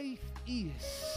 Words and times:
faith 0.00 0.20
is. 0.46 1.16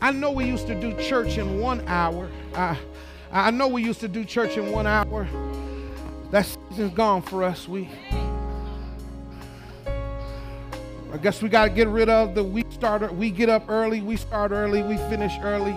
I 0.00 0.12
know 0.12 0.30
we 0.30 0.46
used 0.46 0.66
to 0.68 0.80
do 0.80 0.94
church 1.02 1.36
in 1.36 1.60
one 1.60 1.86
hour. 1.88 2.30
I, 2.54 2.78
I 3.30 3.50
know 3.50 3.68
we 3.68 3.82
used 3.82 4.00
to 4.00 4.08
do 4.08 4.24
church 4.24 4.56
in 4.56 4.72
one 4.72 4.86
hour. 4.86 5.28
That 6.30 6.46
season's 6.70 6.94
gone 6.94 7.20
for 7.20 7.44
us. 7.44 7.68
We, 7.68 7.90
I 11.12 11.18
guess 11.20 11.42
we 11.42 11.50
got 11.50 11.64
to 11.64 11.70
get 11.70 11.88
rid 11.88 12.08
of 12.08 12.34
the 12.34 12.44
we 12.44 12.64
start. 12.70 13.14
We 13.14 13.30
get 13.30 13.50
up 13.50 13.68
early. 13.68 14.00
We 14.00 14.16
start 14.16 14.52
early. 14.52 14.82
We 14.82 14.96
finish 14.96 15.34
early. 15.42 15.76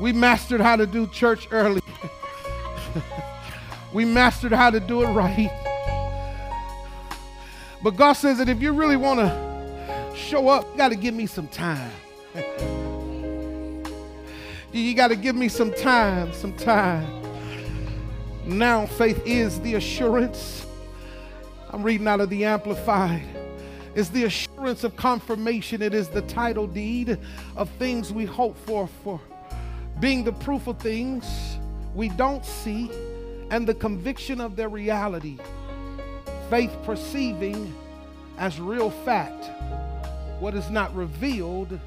We 0.00 0.14
mastered 0.14 0.62
how 0.62 0.76
to 0.76 0.86
do 0.86 1.06
church 1.08 1.48
early. 1.50 1.82
We 3.92 4.04
mastered 4.04 4.52
how 4.52 4.70
to 4.70 4.80
do 4.80 5.02
it 5.02 5.08
right. 5.08 5.50
But 7.82 7.96
God 7.96 8.12
says 8.12 8.38
that 8.38 8.48
if 8.48 8.60
you 8.60 8.72
really 8.72 8.96
want 8.96 9.20
to 9.20 10.12
show 10.14 10.48
up, 10.48 10.66
you 10.72 10.76
got 10.76 10.90
to 10.90 10.96
give 10.96 11.14
me 11.14 11.26
some 11.26 11.48
time. 11.48 11.90
you 14.72 14.94
got 14.94 15.08
to 15.08 15.16
give 15.16 15.34
me 15.34 15.48
some 15.48 15.72
time, 15.74 16.32
some 16.32 16.52
time. 16.52 17.20
Now, 18.44 18.86
faith 18.86 19.22
is 19.24 19.60
the 19.60 19.74
assurance. 19.74 20.66
I'm 21.70 21.82
reading 21.82 22.06
out 22.06 22.20
of 22.20 22.30
the 22.30 22.44
Amplified. 22.44 23.22
It's 23.94 24.08
the 24.10 24.24
assurance 24.24 24.84
of 24.84 24.96
confirmation. 24.96 25.82
It 25.82 25.94
is 25.94 26.08
the 26.08 26.22
title 26.22 26.66
deed 26.66 27.18
of 27.56 27.68
things 27.70 28.12
we 28.12 28.24
hope 28.24 28.56
for, 28.66 28.88
for 29.02 29.20
being 29.98 30.22
the 30.22 30.32
proof 30.32 30.66
of 30.66 30.78
things 30.78 31.26
we 31.94 32.08
don't 32.10 32.44
see 32.44 32.90
and 33.50 33.66
the 33.66 33.74
conviction 33.74 34.40
of 34.40 34.56
their 34.56 34.68
reality. 34.68 35.38
Faith 36.48 36.74
perceiving 36.84 37.74
as 38.38 38.58
real 38.58 38.90
fact 38.90 39.50
what 40.40 40.54
is 40.54 40.70
not 40.70 40.94
revealed 40.94 41.78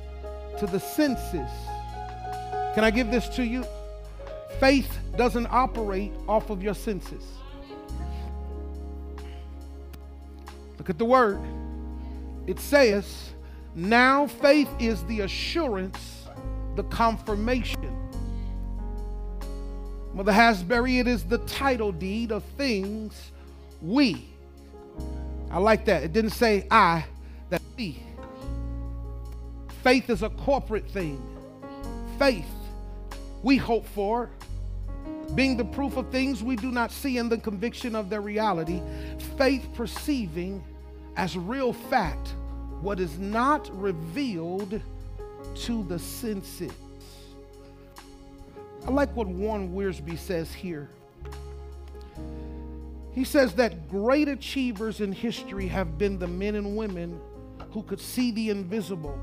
to 0.59 0.67
the 0.67 0.79
senses. 0.79 1.49
Can 2.75 2.83
I 2.83 2.91
give 2.91 3.09
this 3.09 3.27
to 3.29 3.43
you? 3.43 3.65
Faith 4.59 4.99
doesn't 5.17 5.47
operate 5.47 6.11
off 6.27 6.49
of 6.49 6.61
your 6.61 6.75
senses. 6.75 7.23
Look 10.77 10.89
at 10.89 10.97
the 10.97 11.05
word. 11.05 11.41
It 12.45 12.59
says, 12.59 13.31
now 13.75 14.27
faith 14.27 14.69
is 14.79 15.03
the 15.05 15.21
assurance, 15.21 16.27
the 16.75 16.83
confirmation. 16.83 17.92
Mother 20.13 20.31
Hasbury, 20.31 20.99
it 20.99 21.07
is 21.07 21.23
the 21.23 21.39
title 21.39 21.91
deed 21.91 22.31
of 22.31 22.43
things 22.55 23.31
we. 23.81 24.27
I 25.49 25.57
like 25.57 25.85
that. 25.85 26.03
It 26.03 26.13
didn't 26.13 26.31
say 26.31 26.67
I, 26.69 27.05
that 27.49 27.61
we. 27.75 28.01
Faith 29.81 30.09
is 30.09 30.21
a 30.21 30.29
corporate 30.29 30.87
thing. 30.89 31.21
Faith, 32.19 32.45
we 33.41 33.57
hope 33.57 33.87
for, 33.87 34.29
being 35.33 35.57
the 35.57 35.65
proof 35.65 35.97
of 35.97 36.09
things 36.11 36.43
we 36.43 36.55
do 36.55 36.71
not 36.71 36.91
see 36.91 37.17
and 37.17 37.31
the 37.31 37.37
conviction 37.37 37.95
of 37.95 38.09
their 38.09 38.21
reality. 38.21 38.81
Faith 39.37 39.67
perceiving 39.73 40.63
as 41.17 41.35
real 41.35 41.73
fact 41.73 42.35
what 42.81 42.99
is 42.99 43.17
not 43.17 43.69
revealed 43.79 44.79
to 45.55 45.83
the 45.83 45.97
senses. 45.97 46.71
I 48.85 48.91
like 48.91 49.15
what 49.15 49.27
Warren 49.27 49.73
Wiersbe 49.73 50.17
says 50.17 50.53
here. 50.53 50.89
He 53.13 53.23
says 53.23 53.53
that 53.53 53.89
great 53.89 54.27
achievers 54.27 54.99
in 54.99 55.11
history 55.11 55.67
have 55.67 55.97
been 55.97 56.19
the 56.19 56.27
men 56.27 56.55
and 56.55 56.75
women 56.75 57.19
who 57.71 57.83
could 57.83 58.01
see 58.01 58.31
the 58.31 58.49
invisible 58.49 59.17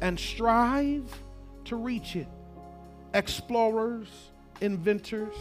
and 0.00 0.18
strive 0.18 1.10
to 1.64 1.76
reach 1.76 2.14
it. 2.14 2.28
Explorers, 3.14 4.08
inventors, 4.60 5.34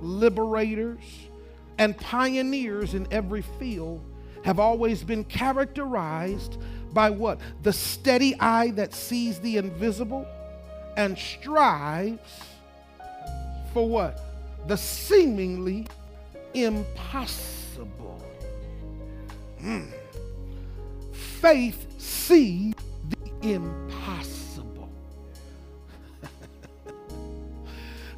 liberators, 0.00 1.04
and 1.78 1.96
pioneers 1.96 2.94
in 2.94 3.06
every 3.10 3.42
field 3.58 4.04
have 4.44 4.58
always 4.58 5.02
been 5.02 5.24
characterized 5.24 6.58
by 6.92 7.10
what? 7.10 7.40
The 7.62 7.72
steady 7.72 8.38
eye 8.38 8.72
that 8.72 8.92
sees 8.92 9.38
the 9.40 9.56
invisible 9.56 10.26
and 10.96 11.16
strives 11.16 12.40
for 13.72 13.88
what? 13.88 14.20
The 14.66 14.76
seemingly 14.76 15.86
impossible. 16.54 18.22
Mm. 19.62 19.92
Faith 21.12 22.00
sees 22.00 22.74
the 23.08 23.52
impossible. 23.52 24.88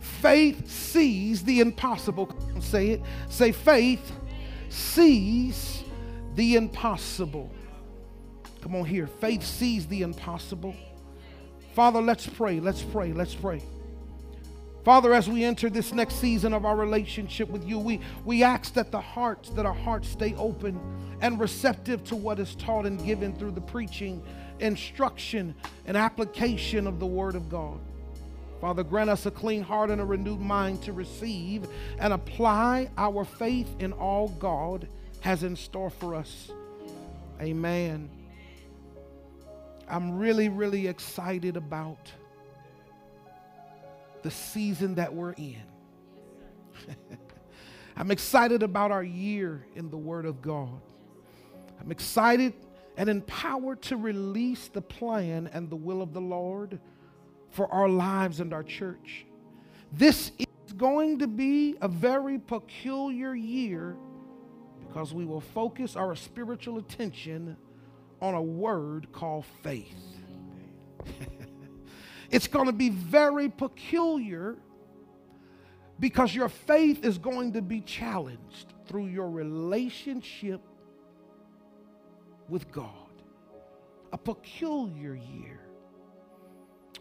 faith 0.01 0.71
sees 0.71 1.43
the 1.43 1.61
impossible. 1.61 2.31
Say 2.61 2.91
it. 2.91 3.03
Say, 3.29 3.53
faith 3.53 4.13
sees 4.69 5.83
the 6.37 6.55
impossible. 6.55 7.51
Come 8.63 8.77
on 8.77 8.85
here. 8.85 9.07
Faith 9.07 9.43
sees 9.43 9.87
the 9.87 10.03
impossible. 10.03 10.75
Father, 11.79 12.03
let's 12.03 12.27
pray. 12.27 12.59
Let's 12.59 12.83
pray. 12.83 13.13
Let's 13.13 13.37
pray. 13.37 13.63
Father, 14.85 15.15
as 15.15 15.29
we 15.29 15.45
enter 15.45 15.71
this 15.71 15.93
next 15.93 16.17
season 16.17 16.53
of 16.53 16.65
our 16.65 16.75
relationship 16.75 17.49
with 17.49 17.65
you, 17.65 17.79
we, 17.79 18.01
we 18.25 18.43
ask 18.43 18.75
that 18.75 18.91
the 18.91 19.01
hearts, 19.01 19.51
that 19.51 19.65
our 19.65 19.73
hearts 19.73 20.09
stay 20.09 20.35
open 20.35 20.81
and 21.21 21.39
receptive 21.39 22.03
to 22.03 22.17
what 22.17 22.41
is 22.41 22.57
taught 22.57 22.85
and 22.85 23.05
given 23.05 23.33
through 23.33 23.53
the 23.53 23.61
preaching 23.61 24.21
instruction 24.59 25.55
and 25.87 25.97
application 25.97 26.89
of 26.89 26.99
the 26.99 27.07
Word 27.07 27.37
of 27.37 27.49
God. 27.49 27.79
Father, 28.61 28.83
grant 28.83 29.09
us 29.09 29.27
a 29.27 29.31
clean 29.31 29.63
heart 29.63 29.91
and 29.91 30.01
a 30.01 30.05
renewed 30.05 30.41
mind 30.41 30.83
to 30.83 30.93
receive 30.93 31.65
and 32.01 32.13
apply 32.13 32.91
our 32.99 33.25
faith 33.25 33.73
in 33.79 33.93
all 33.93 34.31
God 34.41 34.89
has 35.21 35.45
in 35.45 35.55
store 35.55 35.91
for 35.91 36.17
us. 36.17 36.51
Amen. 37.41 38.11
I'm 39.89 40.19
really, 40.19 40.49
really 40.49 40.87
excited 40.87 41.57
about 41.57 42.13
the 44.23 44.31
season 44.31 44.97
that 44.97 45.15
we're 45.15 45.33
in. 45.33 45.63
I'm 47.97 48.11
excited 48.11 48.63
about 48.63 48.91
our 48.91 49.03
year 49.03 49.67
in 49.75 49.91
the 49.91 49.97
Word 49.97 50.27
of 50.27 50.43
God. 50.43 50.81
I'm 51.81 51.91
excited 51.91 52.53
and 52.97 53.09
empowered 53.09 53.81
to 53.83 53.97
release 53.97 54.69
the 54.69 54.83
plan 54.83 55.49
and 55.53 55.71
the 55.71 55.77
will 55.77 56.03
of 56.03 56.13
the 56.13 56.21
Lord 56.21 56.81
for 57.51 57.73
our 57.73 57.89
lives 57.89 58.41
and 58.41 58.53
our 58.53 58.63
church. 58.63 59.25
This 59.93 60.33
is 60.39 60.73
going 60.77 61.21
to 61.21 61.27
be 61.27 61.77
a 61.81 61.89
very 61.89 62.39
peculiar 62.39 63.35
year 63.35 63.97
because 64.87 65.15
we 65.15 65.25
will 65.25 65.41
focus 65.41 65.97
our 65.97 66.15
spiritual 66.15 66.79
attention 66.79 67.57
on 68.21 68.35
a 68.35 68.43
word 68.43 69.13
called 69.13 69.45
faith. 69.63 69.95
it's 72.31 72.47
going 72.47 72.67
to 72.67 72.73
be 72.73 72.91
very 72.91 73.49
peculiar 73.49 74.57
because 76.01 76.35
your 76.35 76.49
faith 76.49 77.05
is 77.05 77.19
going 77.19 77.53
to 77.53 77.63
be 77.63 77.81
challenged 77.81 78.75
through 78.87 79.07
your 79.07 79.31
relationship 79.31 80.61
with 82.49 82.71
God. 82.71 82.93
A 84.13 84.19
peculiar 84.19 85.15
year. 85.15 85.61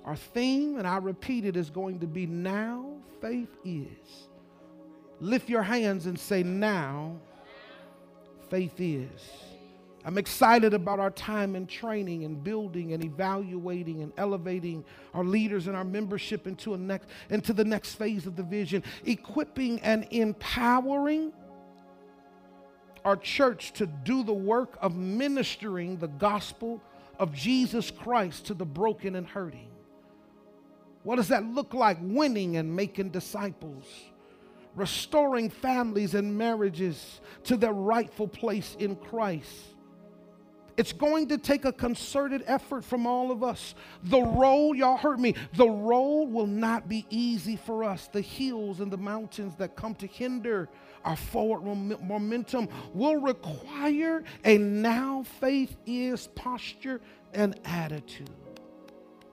Our 0.04 0.16
theme, 0.16 0.78
and 0.78 0.88
I 0.88 0.98
repeat 0.98 1.46
it, 1.46 1.56
is 1.56 1.70
going 1.70 2.00
to 2.00 2.08
be 2.08 2.26
now 2.26 2.94
faith 3.22 3.56
is. 3.64 4.28
Lift 5.20 5.50
your 5.50 5.63
hands 5.63 6.06
and 6.06 6.18
say, 6.20 6.44
Now 6.44 7.18
faith 8.50 8.80
is. 8.80 9.10
I'm 10.07 10.18
excited 10.18 10.74
about 10.74 11.01
our 11.01 11.12
time 11.12 11.54
in 11.54 11.68
training 11.68 12.24
and 12.24 12.42
building 12.42 12.94
and 12.94 13.04
evaluating 13.04 14.04
and 14.04 14.13
elevating 14.15 14.86
our 15.13 15.25
leaders 15.25 15.68
and 15.68 15.75
our 15.75 15.83
membership 15.83 16.48
into, 16.48 16.74
a 16.74 16.77
next, 16.77 17.09
into 17.30 17.51
the 17.51 17.65
next 17.65 17.95
phase 17.95 18.25
of 18.25 18.38
the 18.38 18.44
vision, 18.44 18.86
equipping 19.04 19.81
and 19.81 20.07
empowering 20.12 21.33
our 23.04 23.18
church 23.18 23.74
to 23.74 23.86
do 23.86 24.24
the 24.24 24.31
work 24.31 24.77
of 24.81 24.95
ministering 24.95 25.98
the 25.98 26.07
gospel 26.07 26.81
of 27.19 27.33
Jesus 27.33 27.92
Christ 27.92 28.45
to 28.45 28.53
the 28.53 28.65
broken 28.65 29.13
and 29.13 29.27
hurting. 29.27 29.68
What 31.03 31.18
does 31.18 31.27
that 31.27 31.44
look 31.44 31.74
like? 31.74 31.98
Winning 32.00 32.56
and 32.56 32.74
making 32.74 33.10
disciples, 33.10 33.83
restoring 34.74 35.50
families 35.50 36.15
and 36.15 36.38
marriages 36.38 37.19
to 37.44 37.57
their 37.57 37.74
rightful 37.74 38.30
place 38.30 38.77
in 38.80 38.95
Christ, 38.95 39.74
It's 40.77 40.94
going 40.94 41.27
to 41.29 41.39
take 41.39 41.65
a 41.65 41.74
concerted 41.74 42.44
effort 42.45 42.83
from 42.83 43.07
all 43.07 43.31
of 43.31 43.44
us. 43.44 43.74
The 44.03 44.21
road, 44.21 44.74
y'all 44.74 44.97
heard 44.97 45.19
me, 45.19 45.33
the 45.56 45.68
road 45.68 46.25
will 46.25 46.45
not 46.45 46.88
be 46.88 47.07
easy 47.09 47.56
for 47.56 47.83
us. 47.83 48.07
The 48.07 48.21
hills 48.21 48.79
and 48.79 48.91
the 48.91 48.97
mountains 48.97 49.56
that 49.56 49.75
come 49.75 49.95
to 49.95 50.07
hinder 50.07 50.69
our 51.03 51.15
forward 51.15 51.63
momentum 51.63 52.68
will 52.94 53.18
require 53.18 54.24
a 54.45 54.57
now 54.57 55.24
faith 55.39 55.75
is 55.85 56.27
posture 56.27 57.01
and 57.33 57.59
attitude. 57.65 58.29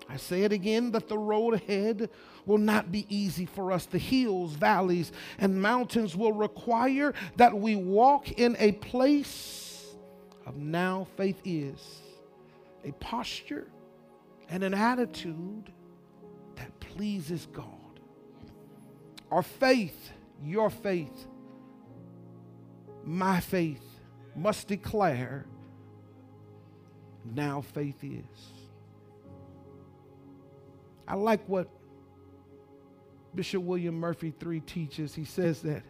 I 0.08 0.16
say 0.16 0.42
it 0.42 0.52
again 0.52 0.92
that 0.92 1.08
the 1.08 1.18
road 1.18 1.54
ahead 1.54 2.10
will 2.46 2.58
not 2.58 2.92
be 2.92 3.06
easy 3.08 3.46
for 3.46 3.72
us. 3.72 3.86
The 3.86 3.98
hills, 3.98 4.52
valleys, 4.52 5.12
and 5.38 5.60
mountains 5.60 6.14
will 6.14 6.32
require 6.32 7.14
that 7.36 7.56
we 7.56 7.74
walk 7.76 8.32
in 8.32 8.56
a 8.58 8.72
place 8.72 9.63
of 10.46 10.56
now 10.56 11.06
faith 11.16 11.40
is, 11.44 12.00
a 12.84 12.92
posture 12.92 13.68
and 14.48 14.62
an 14.62 14.74
attitude 14.74 15.72
that 16.56 16.78
pleases 16.80 17.48
God. 17.52 17.68
Our 19.30 19.42
faith, 19.42 20.10
your 20.42 20.70
faith, 20.70 21.26
my 23.04 23.40
faith 23.40 23.82
must 24.36 24.68
declare 24.68 25.46
now 27.24 27.62
faith 27.62 28.02
is. 28.02 28.24
I 31.06 31.14
like 31.14 31.46
what 31.48 31.68
Bishop 33.34 33.62
William 33.62 33.98
Murphy 33.98 34.32
3 34.38 34.60
teaches. 34.60 35.14
He 35.14 35.24
says 35.24 35.60
that 35.62 35.82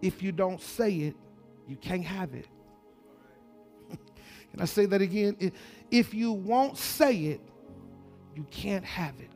if 0.00 0.22
you 0.22 0.32
don't 0.32 0.60
say 0.60 0.92
it, 0.94 1.16
you 1.66 1.76
can't 1.76 2.04
have 2.04 2.34
it. 2.34 2.46
Can 4.52 4.60
I 4.60 4.64
say 4.64 4.86
that 4.86 5.00
again? 5.00 5.52
If 5.90 6.14
you 6.14 6.32
won't 6.32 6.76
say 6.76 7.16
it, 7.26 7.40
you 8.34 8.46
can't 8.50 8.84
have 8.84 9.14
it. 9.20 9.30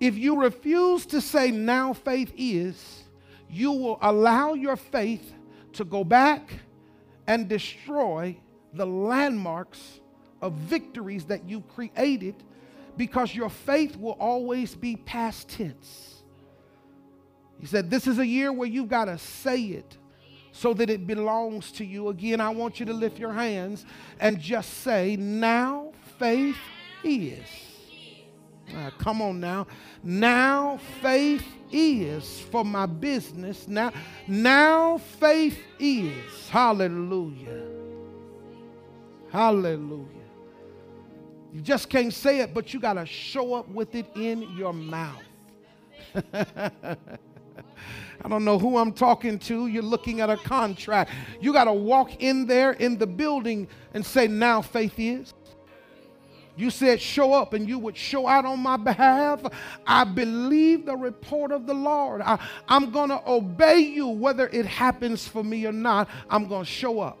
If 0.00 0.16
you 0.18 0.40
refuse 0.40 1.06
to 1.06 1.20
say 1.20 1.50
now 1.50 1.92
faith 1.92 2.32
is, 2.36 3.04
you 3.48 3.72
will 3.72 3.98
allow 4.02 4.54
your 4.54 4.76
faith 4.76 5.32
to 5.74 5.84
go 5.84 6.04
back 6.04 6.52
and 7.26 7.48
destroy 7.48 8.36
the 8.72 8.86
landmarks 8.86 10.00
of 10.42 10.52
victories 10.52 11.24
that 11.26 11.48
you 11.48 11.62
created 11.62 12.34
because 12.96 13.34
your 13.34 13.48
faith 13.48 13.96
will 13.96 14.16
always 14.20 14.74
be 14.74 14.96
past 14.96 15.48
tense. 15.48 16.22
He 17.60 17.66
said, 17.66 17.90
This 17.90 18.06
is 18.06 18.18
a 18.18 18.26
year 18.26 18.52
where 18.52 18.68
you've 18.68 18.88
got 18.88 19.06
to 19.06 19.18
say 19.18 19.62
it 19.62 19.96
so 20.54 20.72
that 20.72 20.88
it 20.88 21.04
belongs 21.04 21.72
to 21.72 21.84
you. 21.84 22.08
Again, 22.08 22.40
I 22.40 22.48
want 22.48 22.78
you 22.78 22.86
to 22.86 22.92
lift 22.92 23.18
your 23.18 23.32
hands 23.32 23.84
and 24.20 24.38
just 24.38 24.72
say, 24.82 25.16
Now 25.16 25.92
faith 26.18 26.56
is. 27.02 27.40
Uh, 28.74 28.90
come 28.96 29.20
on 29.20 29.40
now. 29.40 29.66
Now 30.04 30.78
faith 31.02 31.44
is 31.72 32.40
for 32.52 32.64
my 32.64 32.86
business. 32.86 33.66
Now, 33.66 33.92
now 34.28 34.98
faith 34.98 35.58
is. 35.80 36.48
Hallelujah. 36.48 37.66
Hallelujah. 39.30 40.06
You 41.52 41.60
just 41.60 41.90
can't 41.90 42.14
say 42.14 42.40
it, 42.40 42.54
but 42.54 42.72
you 42.72 42.78
got 42.78 42.94
to 42.94 43.04
show 43.04 43.54
up 43.54 43.68
with 43.68 43.94
it 43.96 44.06
in 44.14 44.42
your 44.56 44.72
mouth. 44.72 45.22
I 48.24 48.28
don't 48.28 48.44
know 48.44 48.58
who 48.58 48.78
I'm 48.78 48.92
talking 48.92 49.38
to. 49.40 49.66
You're 49.66 49.82
looking 49.82 50.20
at 50.20 50.30
a 50.30 50.36
contract. 50.36 51.10
You 51.40 51.52
got 51.52 51.64
to 51.64 51.72
walk 51.72 52.22
in 52.22 52.46
there 52.46 52.72
in 52.72 52.98
the 52.98 53.06
building 53.06 53.68
and 53.92 54.04
say, 54.04 54.28
Now 54.28 54.62
faith 54.62 54.94
is. 54.96 55.34
You 56.56 56.70
said, 56.70 57.00
Show 57.00 57.32
up, 57.32 57.52
and 57.52 57.68
you 57.68 57.78
would 57.78 57.96
show 57.96 58.26
out 58.26 58.44
on 58.44 58.60
my 58.60 58.76
behalf. 58.76 59.42
I 59.86 60.04
believe 60.04 60.86
the 60.86 60.96
report 60.96 61.52
of 61.52 61.66
the 61.66 61.74
Lord. 61.74 62.22
I, 62.22 62.38
am 62.68 62.90
going 62.90 63.10
to 63.10 63.20
obey 63.28 63.78
you 63.78 64.06
whether 64.08 64.48
it 64.48 64.66
happens 64.66 65.26
for 65.26 65.42
me 65.42 65.66
or 65.66 65.72
not. 65.72 66.08
I'm 66.30 66.48
going 66.48 66.64
to 66.64 66.70
show 66.70 67.00
up. 67.00 67.18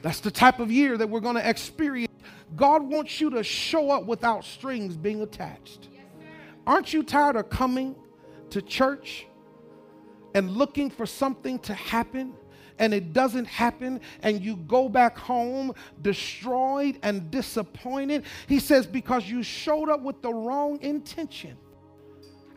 That's 0.00 0.20
the 0.20 0.30
type 0.30 0.60
of 0.60 0.70
year 0.70 0.96
that 0.96 1.08
we're 1.08 1.20
going 1.20 1.34
to 1.34 1.48
experience 1.48 2.08
God 2.56 2.82
wants 2.82 3.20
you 3.20 3.30
to 3.30 3.42
show 3.42 3.90
up 3.90 4.06
without 4.06 4.44
strings 4.44 4.96
being 4.96 5.20
attached. 5.20 5.88
Aren't 6.66 6.92
you 6.92 7.02
tired 7.02 7.36
of 7.36 7.50
coming 7.50 7.94
to 8.50 8.62
church 8.62 9.26
and 10.34 10.50
looking 10.50 10.90
for 10.90 11.06
something 11.06 11.58
to 11.60 11.74
happen? 11.74 12.34
and 12.78 12.94
it 12.94 13.12
doesn't 13.12 13.46
happen, 13.46 14.00
and 14.22 14.40
you 14.40 14.56
go 14.56 14.88
back 14.88 15.18
home 15.18 15.74
destroyed 16.02 16.98
and 17.02 17.30
disappointed. 17.30 18.24
He 18.46 18.60
says, 18.60 18.86
Because 18.86 19.28
you 19.28 19.42
showed 19.42 19.88
up 19.88 20.02
with 20.02 20.22
the 20.22 20.32
wrong 20.32 20.80
intention. 20.80 21.56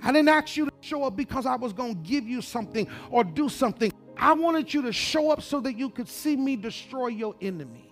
I 0.03 0.11
didn't 0.11 0.29
ask 0.29 0.57
you 0.57 0.65
to 0.65 0.71
show 0.81 1.03
up 1.03 1.15
because 1.15 1.45
I 1.45 1.55
was 1.55 1.73
going 1.73 1.95
to 1.95 2.09
give 2.09 2.27
you 2.27 2.41
something 2.41 2.87
or 3.09 3.23
do 3.23 3.49
something. 3.49 3.91
I 4.17 4.33
wanted 4.33 4.73
you 4.73 4.81
to 4.83 4.93
show 4.93 5.31
up 5.31 5.41
so 5.41 5.59
that 5.61 5.77
you 5.77 5.89
could 5.89 6.07
see 6.07 6.35
me 6.35 6.55
destroy 6.55 7.07
your 7.07 7.35
enemy. 7.41 7.91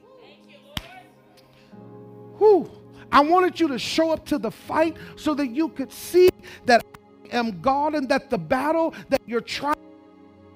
Whew. 2.38 2.72
I 3.12 3.22
wanted 3.22 3.60
you 3.60 3.68
to 3.70 3.80
show 3.80 4.12
up 4.12 4.26
to 4.28 4.38
the 4.38 4.52
fight 4.52 4.98
so 5.16 5.34
that 5.36 5.48
you 5.48 5.70
could 5.70 5.92
see 5.92 6.30
that 6.66 6.84
am 7.32 7.62
God 7.62 7.96
and 7.96 8.10
that 8.10 8.30
the 8.30 8.38
battle 8.38 8.94
that 9.10 9.22
you're 9.26 9.42
trying 9.42 9.76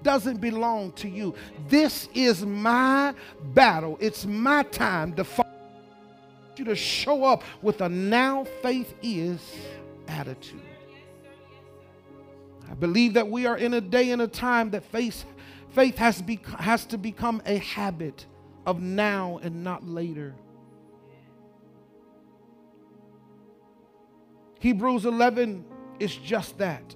doesn't 0.03 0.41
belong 0.41 0.91
to 0.93 1.09
you. 1.09 1.33
This 1.67 2.09
is 2.13 2.45
my 2.45 3.13
battle. 3.53 3.97
It's 3.99 4.25
my 4.25 4.63
time 4.63 5.13
to 5.13 5.23
fight. 5.23 5.47
You 6.57 6.65
to 6.65 6.75
show 6.75 7.23
up 7.23 7.43
with 7.61 7.81
a 7.81 7.89
now 7.89 8.45
faith 8.61 8.93
is 9.01 9.39
attitude. 10.07 10.61
I 12.69 12.75
believe 12.75 13.15
that 13.15 13.27
we 13.27 13.45
are 13.45 13.57
in 13.57 13.73
a 13.73 13.81
day 13.81 14.11
and 14.11 14.21
a 14.21 14.27
time 14.27 14.69
that 14.71 14.83
faith, 14.83 15.25
faith 15.69 15.97
has, 15.97 16.21
be, 16.21 16.39
has 16.59 16.85
to 16.87 16.97
become 16.97 17.41
a 17.45 17.57
habit 17.57 18.25
of 18.65 18.81
now 18.81 19.39
and 19.41 19.63
not 19.63 19.87
later. 19.87 20.35
Hebrews 24.59 25.05
11 25.05 25.65
is 25.99 26.15
just 26.15 26.57
that. 26.57 26.95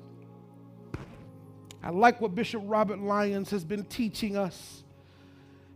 I 1.84 1.90
like 1.90 2.20
what 2.20 2.36
Bishop 2.36 2.62
Robert 2.66 3.00
Lyons 3.00 3.50
has 3.52 3.64
been 3.64 3.86
teaching 3.86 4.36
us. 4.36 4.84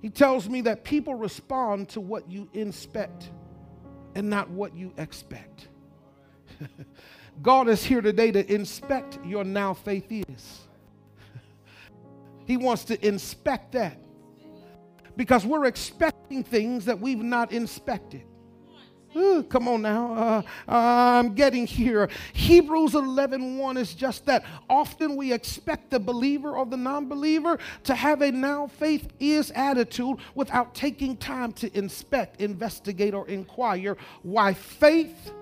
He 0.01 0.09
tells 0.09 0.49
me 0.49 0.61
that 0.61 0.83
people 0.83 1.15
respond 1.15 1.89
to 1.89 2.01
what 2.01 2.29
you 2.29 2.49
inspect 2.53 3.29
and 4.15 4.29
not 4.29 4.49
what 4.49 4.75
you 4.75 4.93
expect. 4.97 5.67
God 7.41 7.69
is 7.69 7.83
here 7.83 8.01
today 8.01 8.31
to 8.31 8.53
inspect 8.53 9.19
your 9.25 9.43
now 9.43 9.73
faith 9.73 10.11
is. 10.11 10.59
he 12.45 12.57
wants 12.57 12.83
to 12.85 13.07
inspect 13.07 13.73
that 13.73 13.97
because 15.15 15.45
we're 15.45 15.65
expecting 15.65 16.43
things 16.43 16.85
that 16.85 16.99
we've 16.99 17.23
not 17.23 17.51
inspected. 17.51 18.23
Ooh, 19.15 19.43
come 19.43 19.67
on 19.67 19.81
now. 19.81 20.13
Uh, 20.13 20.41
I'm 20.67 21.33
getting 21.33 21.67
here. 21.67 22.09
Hebrews 22.33 22.95
11 22.95 23.57
1 23.57 23.77
is 23.77 23.93
just 23.93 24.25
that. 24.25 24.45
Often 24.69 25.15
we 25.17 25.33
expect 25.33 25.89
the 25.89 25.99
believer 25.99 26.55
or 26.55 26.65
the 26.65 26.77
non 26.77 27.07
believer 27.07 27.59
to 27.83 27.95
have 27.95 28.21
a 28.21 28.31
now 28.31 28.67
faith 28.67 29.09
is 29.19 29.51
attitude 29.51 30.17
without 30.33 30.73
taking 30.73 31.17
time 31.17 31.51
to 31.53 31.77
inspect, 31.77 32.39
investigate, 32.39 33.13
or 33.13 33.27
inquire 33.27 33.97
why 34.23 34.53
faith 34.53 35.33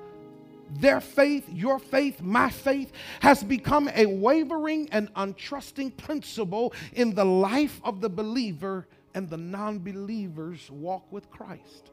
their 0.72 1.02
faith, 1.02 1.50
your 1.52 1.80
faith, 1.80 2.22
my 2.22 2.48
faith, 2.50 2.92
has 3.22 3.44
become 3.44 3.90
a 3.96 4.06
wavering 4.06 4.88
and 4.92 5.12
untrusting 5.16 5.98
principle 5.98 6.74
in 6.94 7.16
the 7.16 7.26
life 7.26 7.82
of 7.84 8.02
the 8.02 8.10
believer 8.10 8.88
and 9.16 9.30
the 9.30 9.38
non 9.38 9.80
believer's 9.80 10.70
walk 10.70 11.12
with 11.12 11.30
Christ. 11.32 11.92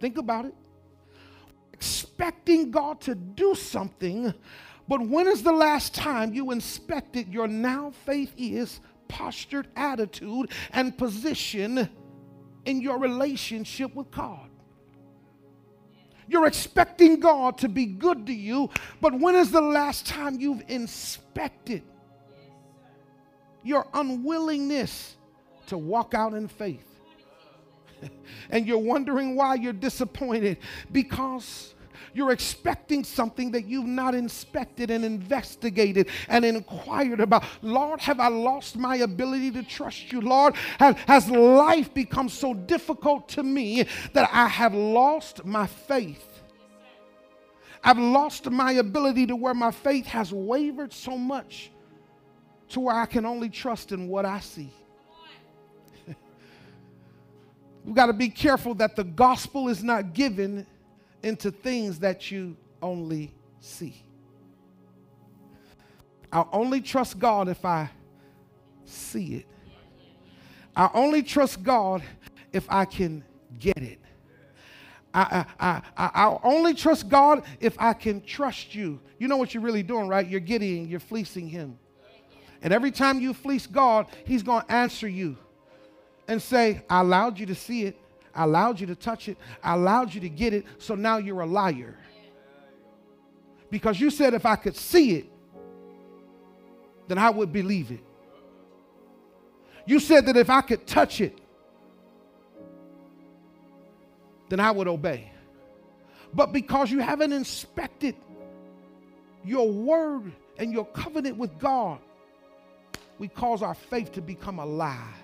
Think 0.00 0.18
about 0.18 0.44
it 0.46 0.54
expecting 1.72 2.70
God 2.70 3.00
to 3.02 3.14
do 3.14 3.54
something, 3.54 4.32
but 4.88 5.00
when 5.00 5.26
is 5.26 5.42
the 5.42 5.52
last 5.52 5.94
time 5.94 6.32
you 6.32 6.50
inspected 6.50 7.32
your 7.32 7.46
now 7.46 7.92
faith 8.04 8.32
is 8.36 8.80
postured 9.06 9.68
attitude 9.76 10.50
and 10.72 10.96
position 10.96 11.88
in 12.64 12.80
your 12.80 12.98
relationship 12.98 13.94
with 13.94 14.10
God? 14.10 14.48
You're 16.26 16.46
expecting 16.46 17.20
God 17.20 17.58
to 17.58 17.68
be 17.68 17.86
good 17.86 18.26
to 18.26 18.34
you, 18.34 18.70
but 19.00 19.18
when 19.18 19.34
is 19.34 19.50
the 19.50 19.62
last 19.62 20.06
time 20.06 20.38
you've 20.38 20.62
inspected 20.68 21.82
your 23.62 23.86
unwillingness 23.94 25.16
to 25.68 25.78
walk 25.78 26.14
out 26.14 26.34
in 26.34 26.48
faith? 26.48 26.97
and 28.50 28.66
you're 28.66 28.78
wondering 28.78 29.36
why 29.36 29.54
you're 29.54 29.72
disappointed 29.72 30.58
because 30.92 31.74
You're 32.14 32.32
expecting 32.32 33.04
something 33.04 33.52
that 33.52 33.66
you've 33.66 33.86
not 33.86 34.14
inspected 34.14 34.90
and 34.90 35.04
investigated 35.04 36.08
and 36.28 36.44
inquired 36.44 37.20
about. 37.20 37.44
Lord, 37.62 38.00
have 38.00 38.20
I 38.20 38.28
lost 38.28 38.76
my 38.76 38.96
ability 38.96 39.50
to 39.52 39.62
trust 39.62 40.12
you? 40.12 40.20
Lord, 40.20 40.54
have, 40.78 40.98
has 41.00 41.30
life 41.30 41.92
become 41.92 42.28
so 42.28 42.54
difficult 42.54 43.28
to 43.30 43.42
me 43.42 43.86
that 44.14 44.28
I 44.32 44.48
have 44.48 44.74
lost 44.74 45.44
my 45.44 45.66
faith? 45.66 46.24
I've 47.84 47.98
lost 47.98 48.50
my 48.50 48.72
ability 48.72 49.26
to 49.26 49.36
where 49.36 49.54
my 49.54 49.70
faith 49.70 50.06
has 50.06 50.32
wavered 50.32 50.92
so 50.92 51.16
much 51.16 51.70
to 52.70 52.80
where 52.80 52.96
I 52.96 53.06
can 53.06 53.24
only 53.24 53.48
trust 53.48 53.92
in 53.92 54.08
what 54.08 54.26
I 54.26 54.40
see. 54.40 54.72
We've 57.88 57.94
got 57.94 58.08
to 58.08 58.12
be 58.12 58.28
careful 58.28 58.74
that 58.74 58.96
the 58.96 59.04
gospel 59.04 59.68
is 59.68 59.82
not 59.82 60.12
given 60.12 60.66
into 61.22 61.50
things 61.50 62.00
that 62.00 62.30
you 62.30 62.54
only 62.82 63.32
see. 63.60 64.04
I'll 66.30 66.50
only 66.52 66.82
trust 66.82 67.18
God 67.18 67.48
if 67.48 67.64
I 67.64 67.88
see 68.84 69.36
it. 69.36 69.46
I 70.76 70.90
only 70.92 71.22
trust 71.22 71.62
God 71.62 72.02
if 72.52 72.66
I 72.68 72.84
can 72.84 73.24
get 73.58 73.78
it. 73.78 74.00
I, 75.14 75.46
I, 75.58 75.80
I, 75.96 76.10
I'll 76.12 76.42
only 76.44 76.74
trust 76.74 77.08
God 77.08 77.42
if 77.58 77.74
I 77.80 77.94
can 77.94 78.20
trust 78.20 78.74
you. 78.74 79.00
You 79.18 79.28
know 79.28 79.38
what 79.38 79.54
you're 79.54 79.62
really 79.62 79.82
doing, 79.82 80.08
right? 80.08 80.28
You're 80.28 80.40
getting, 80.40 80.88
you're 80.88 81.00
fleecing 81.00 81.48
Him. 81.48 81.78
And 82.60 82.70
every 82.70 82.90
time 82.90 83.18
you 83.18 83.32
fleece 83.32 83.66
God, 83.66 84.08
He's 84.26 84.42
going 84.42 84.66
to 84.66 84.72
answer 84.72 85.08
you 85.08 85.38
and 86.28 86.40
say, 86.40 86.82
I 86.88 87.00
allowed 87.00 87.38
you 87.38 87.46
to 87.46 87.54
see 87.54 87.84
it. 87.84 87.98
I 88.34 88.44
allowed 88.44 88.78
you 88.78 88.86
to 88.86 88.94
touch 88.94 89.28
it. 89.28 89.38
I 89.64 89.74
allowed 89.74 90.14
you 90.14 90.20
to 90.20 90.28
get 90.28 90.52
it. 90.52 90.64
So 90.78 90.94
now 90.94 91.16
you're 91.16 91.40
a 91.40 91.46
liar. 91.46 91.96
Because 93.70 93.98
you 93.98 94.10
said 94.10 94.34
if 94.34 94.46
I 94.46 94.56
could 94.56 94.76
see 94.76 95.16
it, 95.16 95.26
then 97.08 97.18
I 97.18 97.30
would 97.30 97.52
believe 97.52 97.90
it. 97.90 98.04
You 99.86 99.98
said 99.98 100.26
that 100.26 100.36
if 100.36 100.50
I 100.50 100.60
could 100.60 100.86
touch 100.86 101.22
it, 101.22 101.38
then 104.50 104.60
I 104.60 104.70
would 104.70 104.86
obey. 104.86 105.32
But 106.32 106.52
because 106.52 106.90
you 106.90 106.98
haven't 107.00 107.32
inspected 107.32 108.14
your 109.44 109.70
word 109.70 110.30
and 110.58 110.72
your 110.72 110.84
covenant 110.86 111.38
with 111.38 111.58
God, 111.58 112.00
we 113.18 113.28
cause 113.28 113.62
our 113.62 113.74
faith 113.74 114.12
to 114.12 114.20
become 114.20 114.58
a 114.58 114.66
lie. 114.66 115.14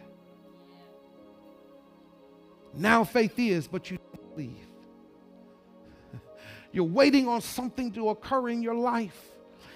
Now 2.76 3.04
faith 3.04 3.38
is, 3.38 3.66
but 3.68 3.90
you 3.90 3.98
don't 3.98 4.34
believe. 4.34 4.66
You're 6.72 6.84
waiting 6.84 7.28
on 7.28 7.40
something 7.40 7.92
to 7.92 8.08
occur 8.08 8.48
in 8.48 8.62
your 8.62 8.74
life. 8.74 9.18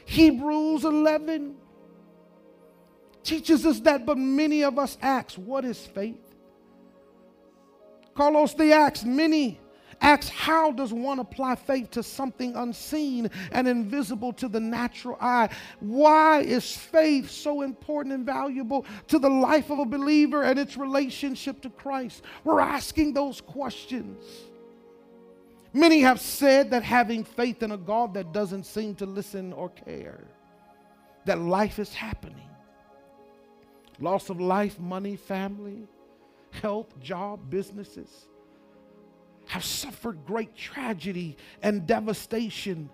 Hebrews 0.05 0.85
11 0.85 1.55
teaches 3.23 3.65
us 3.65 3.79
that, 3.81 4.05
but 4.05 4.19
many 4.19 4.65
of 4.65 4.79
us 4.79 4.99
ask, 5.01 5.35
What 5.35 5.65
is 5.65 5.79
faith? 5.79 6.17
Carlos, 8.15 8.55
they 8.55 8.73
ask, 8.73 9.07
many 9.07 9.61
Ask 10.01 10.29
how 10.29 10.71
does 10.71 10.93
one 10.93 11.19
apply 11.19 11.57
faith 11.57 11.91
to 11.93 12.03
something 12.03 12.55
unseen 12.55 13.31
and 13.51 13.67
invisible 13.67 14.33
to 14.35 14.49
the 14.49 14.61
natural 14.61 15.19
eye? 15.21 15.49
Why 15.81 16.41
is 16.41 16.77
faith 16.77 17.31
so 17.31 17.63
important 17.63 18.15
and 18.15 18.25
valuable 18.25 18.87
to 19.09 19.19
the 19.19 19.29
life 19.29 19.71
of 19.71 19.81
a 19.81 19.85
believer 19.85 20.45
and 20.45 20.59
its 20.59 20.77
relationship 20.77 21.61
to 21.63 21.71
Christ? 21.71 22.23
We're 22.45 22.61
asking 22.61 23.15
those 23.15 23.41
questions. 23.41 24.25
Many 25.73 26.01
have 26.01 26.21
said 26.21 26.71
that 26.71 26.85
having 26.85 27.25
faith 27.25 27.63
in 27.63 27.73
a 27.73 27.77
God 27.77 28.15
that 28.15 28.33
doesn't 28.33 28.65
seem 28.65 28.95
to 28.97 29.07
listen 29.07 29.53
or 29.53 29.69
care, 29.69 30.25
that 31.25 31.41
life 31.41 31.79
is 31.81 31.93
happening. 31.93 32.49
Loss 33.99 34.31
of 34.31 34.41
life, 34.41 34.79
money, 34.79 35.17
family, 35.17 35.89
health, 36.53 36.99
job, 37.01 37.51
businesses 37.51 38.29
have 39.49 39.65
suffered 39.65 40.25
great 40.27 40.55
tragedy 40.55 41.37
and 41.63 41.87
devastation. 41.87 42.91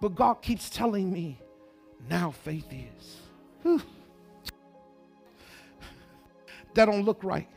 But 0.00 0.14
God 0.14 0.34
keeps 0.34 0.70
telling 0.70 1.12
me, 1.12 1.38
now 2.08 2.30
faith 2.30 2.68
is. 2.72 3.82
That 6.74 6.86
don't 6.86 7.02
look 7.04 7.22
right. 7.24 7.48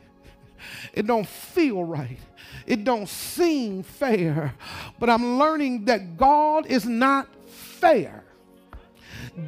It 0.92 1.06
don't 1.06 1.26
feel 1.26 1.84
right. 1.84 2.18
It 2.66 2.84
don't 2.84 3.08
seem 3.08 3.82
fair. 3.82 4.54
But 4.98 5.08
I'm 5.08 5.38
learning 5.38 5.84
that 5.86 6.16
God 6.16 6.66
is 6.66 6.84
not 6.84 7.28
fair. 7.46 8.24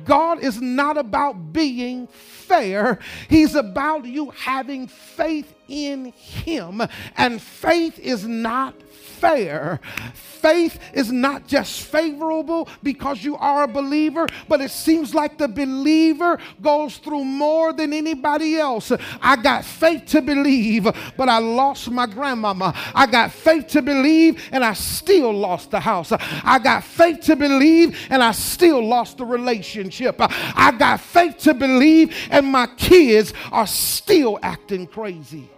God 0.04 0.40
is 0.40 0.60
not 0.60 0.96
about 0.96 1.52
being 1.52 2.06
fair. 2.06 2.98
He's 3.28 3.54
about 3.54 4.04
you 4.04 4.30
having 4.30 4.86
faith 4.88 5.52
in 5.68 6.06
Him. 6.06 6.82
And 7.16 7.40
faith 7.40 7.98
is 7.98 8.26
not 8.26 8.74
fair. 9.16 9.80
Faith 10.14 10.78
is 10.92 11.10
not 11.10 11.46
just 11.46 11.82
favorable 11.82 12.68
because 12.82 13.24
you 13.24 13.36
are 13.36 13.64
a 13.64 13.68
believer, 13.68 14.26
but 14.48 14.60
it 14.60 14.70
seems 14.70 15.14
like 15.14 15.38
the 15.38 15.48
believer 15.48 16.38
goes 16.60 16.98
through 16.98 17.24
more 17.24 17.72
than 17.72 17.92
anybody 17.92 18.56
else. 18.56 18.92
I 19.20 19.36
got 19.36 19.64
faith 19.64 20.06
to 20.06 20.22
believe, 20.22 20.84
but 21.16 21.28
I 21.28 21.38
lost 21.38 21.90
my 21.90 22.06
grandmama. 22.06 22.74
I 22.94 23.06
got 23.06 23.32
faith 23.32 23.68
to 23.68 23.82
believe, 23.82 24.48
and 24.52 24.62
I 24.62 24.74
still 24.74 25.32
lost 25.32 25.70
the 25.70 25.80
house. 25.80 26.12
I 26.12 26.58
got 26.58 26.84
faith 26.84 27.20
to 27.22 27.36
believe, 27.36 27.98
and 28.10 28.22
I 28.22 28.32
still 28.32 28.86
lost 28.86 29.18
the 29.18 29.24
relationship. 29.24 30.16
I 30.20 30.72
got 30.78 31.00
faith 31.00 31.38
to 31.38 31.54
believe, 31.54 32.14
and 32.30 32.46
my 32.46 32.66
kids 32.76 33.32
are 33.50 33.66
still 33.66 34.38
acting 34.42 34.86
crazy 34.86 35.50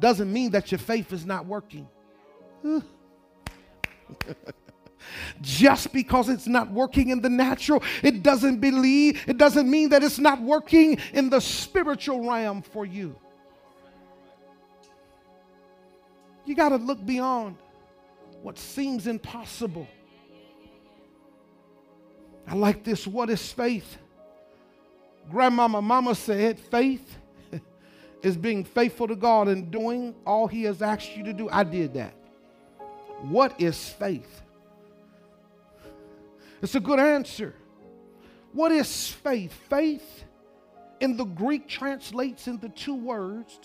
doesn't 0.00 0.32
mean 0.32 0.50
that 0.52 0.70
your 0.70 0.78
faith 0.78 1.12
is 1.12 1.26
not 1.26 1.46
working. 1.46 1.88
Just 5.40 5.92
because 5.92 6.28
it's 6.28 6.46
not 6.46 6.70
working 6.70 7.10
in 7.10 7.20
the 7.20 7.30
natural, 7.30 7.82
it 8.02 8.22
doesn't 8.22 8.60
believe, 8.60 9.24
it 9.26 9.38
doesn't 9.38 9.70
mean 9.70 9.90
that 9.90 10.02
it's 10.02 10.18
not 10.18 10.40
working 10.40 10.98
in 11.12 11.30
the 11.30 11.40
spiritual 11.40 12.28
realm 12.28 12.62
for 12.62 12.84
you. 12.84 13.16
You 16.44 16.54
got 16.54 16.70
to 16.70 16.76
look 16.76 17.04
beyond 17.04 17.56
what 18.42 18.58
seems 18.58 19.06
impossible. 19.06 19.86
I 22.46 22.54
like 22.54 22.82
this. 22.84 23.06
What 23.06 23.28
is 23.28 23.52
faith? 23.52 23.98
Grandmama, 25.30 25.82
mama 25.82 26.14
said, 26.14 26.58
faith 26.58 27.16
is 28.22 28.36
being 28.36 28.64
faithful 28.64 29.08
to 29.08 29.16
God 29.16 29.48
and 29.48 29.70
doing 29.70 30.14
all 30.26 30.46
He 30.46 30.64
has 30.64 30.82
asked 30.82 31.16
you 31.16 31.24
to 31.24 31.32
do. 31.32 31.48
I 31.50 31.64
did 31.64 31.94
that. 31.94 32.14
What 33.22 33.60
is 33.60 33.88
faith? 33.88 34.42
It's 36.62 36.74
a 36.74 36.80
good 36.80 36.98
answer. 36.98 37.54
What 38.52 38.72
is 38.72 39.08
faith? 39.08 39.52
Faith 39.68 40.24
in 41.00 41.16
the 41.16 41.24
Greek 41.24 41.68
translates 41.68 42.48
into 42.48 42.68
two 42.68 42.94
words 42.94 43.58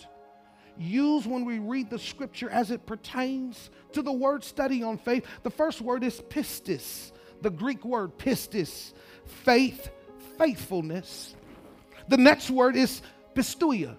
used 0.76 1.26
when 1.26 1.44
we 1.44 1.58
read 1.58 1.90
the 1.90 1.98
scripture 1.98 2.50
as 2.50 2.70
it 2.70 2.84
pertains 2.86 3.70
to 3.92 4.02
the 4.02 4.12
word 4.12 4.42
study 4.42 4.82
on 4.82 4.98
faith. 4.98 5.26
The 5.42 5.50
first 5.50 5.80
word 5.80 6.02
is 6.04 6.20
pistis, 6.20 7.12
the 7.42 7.50
Greek 7.50 7.84
word 7.84 8.18
pistis, 8.18 8.92
faith, 9.24 9.90
faithfulness. 10.38 11.34
The 12.08 12.16
next 12.16 12.50
word 12.50 12.76
is 12.76 13.02
pisteuo, 13.34 13.96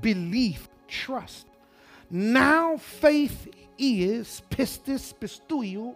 belief, 0.00 0.68
trust. 0.88 1.46
Now 2.10 2.76
faith 2.76 3.48
is 3.78 4.42
pistis 4.50 5.14
pisteuo. 5.14 5.94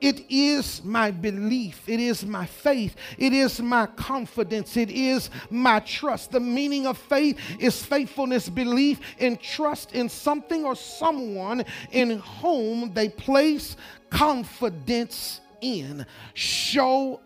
It 0.00 0.30
is 0.30 0.84
my 0.84 1.10
belief. 1.10 1.88
It 1.88 2.00
is 2.00 2.24
my 2.24 2.44
faith. 2.44 2.96
It 3.16 3.32
is 3.32 3.60
my 3.62 3.86
confidence. 3.86 4.76
It 4.76 4.90
is 4.90 5.30
my 5.48 5.80
trust. 5.80 6.32
The 6.32 6.40
meaning 6.40 6.86
of 6.86 6.98
faith 6.98 7.38
is 7.58 7.82
faithfulness, 7.82 8.48
belief, 8.48 9.00
and 9.18 9.40
trust 9.40 9.92
in 9.92 10.10
something 10.10 10.64
or 10.64 10.76
someone 10.76 11.64
in 11.92 12.18
whom 12.18 12.92
they 12.92 13.08
place 13.08 13.76
confidence 14.10 15.40
in. 15.62 16.04
Show 16.34 17.20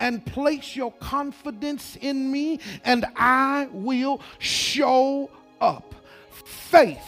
and 0.00 0.24
place 0.24 0.76
your 0.76 0.92
confidence 0.92 1.96
in 2.00 2.30
me, 2.30 2.60
and 2.84 3.06
I 3.16 3.68
will 3.72 4.20
show 4.38 5.30
up. 5.60 5.94
Faith. 6.30 6.98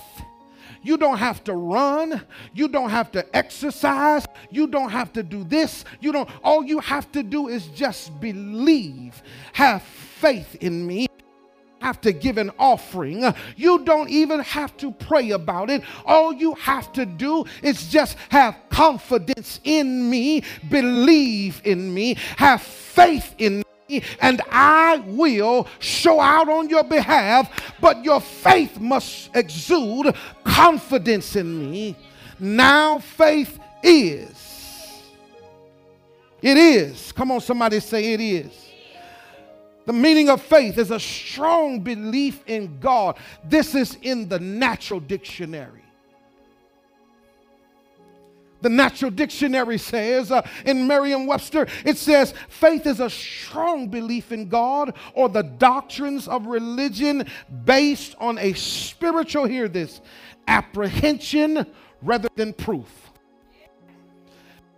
You 0.82 0.96
don't 0.96 1.18
have 1.18 1.44
to 1.44 1.54
run. 1.54 2.22
You 2.54 2.68
don't 2.68 2.90
have 2.90 3.12
to 3.12 3.36
exercise. 3.36 4.24
You 4.50 4.66
don't 4.66 4.90
have 4.90 5.12
to 5.12 5.22
do 5.22 5.44
this. 5.44 5.84
You 6.00 6.12
don't 6.12 6.28
all 6.42 6.64
you 6.64 6.80
have 6.80 7.12
to 7.12 7.22
do 7.22 7.48
is 7.48 7.66
just 7.68 8.18
believe. 8.20 9.22
Have 9.52 9.82
faith 9.82 10.56
in 10.60 10.86
me. 10.86 11.09
Have 11.80 12.00
to 12.02 12.12
give 12.12 12.38
an 12.38 12.50
offering. 12.58 13.24
You 13.56 13.84
don't 13.84 14.08
even 14.10 14.40
have 14.40 14.76
to 14.78 14.92
pray 14.92 15.30
about 15.30 15.70
it. 15.70 15.82
All 16.04 16.32
you 16.32 16.54
have 16.54 16.92
to 16.94 17.06
do 17.06 17.44
is 17.62 17.88
just 17.88 18.16
have 18.28 18.56
confidence 18.68 19.60
in 19.64 20.08
me, 20.08 20.44
believe 20.68 21.60
in 21.64 21.92
me, 21.92 22.16
have 22.36 22.62
faith 22.62 23.34
in 23.38 23.58
me 23.58 23.64
and 24.20 24.40
I 24.50 25.02
will 25.06 25.66
show 25.80 26.20
out 26.20 26.48
on 26.48 26.68
your 26.68 26.84
behalf, 26.84 27.74
but 27.80 28.04
your 28.04 28.20
faith 28.20 28.78
must 28.78 29.30
exude 29.34 30.14
confidence 30.44 31.34
in 31.34 31.70
me. 31.70 31.96
Now 32.38 33.00
faith 33.00 33.58
is. 33.82 35.02
It 36.40 36.56
is. 36.56 37.12
Come 37.12 37.32
on, 37.32 37.40
somebody 37.40 37.80
say 37.80 38.12
it 38.14 38.20
is. 38.20 38.69
The 39.90 39.96
meaning 39.96 40.28
of 40.28 40.40
faith 40.40 40.78
is 40.78 40.92
a 40.92 41.00
strong 41.00 41.80
belief 41.80 42.44
in 42.46 42.78
God. 42.78 43.16
This 43.42 43.74
is 43.74 43.98
in 44.02 44.28
the 44.28 44.38
natural 44.38 45.00
dictionary. 45.00 45.82
The 48.60 48.68
natural 48.68 49.10
dictionary 49.10 49.78
says 49.78 50.30
uh, 50.30 50.46
in 50.64 50.86
Merriam 50.86 51.26
Webster, 51.26 51.66
it 51.84 51.98
says 51.98 52.34
faith 52.48 52.86
is 52.86 53.00
a 53.00 53.10
strong 53.10 53.88
belief 53.88 54.30
in 54.30 54.48
God 54.48 54.94
or 55.12 55.28
the 55.28 55.42
doctrines 55.42 56.28
of 56.28 56.46
religion 56.46 57.26
based 57.64 58.14
on 58.20 58.38
a 58.38 58.52
spiritual, 58.52 59.44
hear 59.44 59.66
this, 59.66 60.00
apprehension 60.46 61.66
rather 62.00 62.28
than 62.36 62.52
proof. 62.52 63.10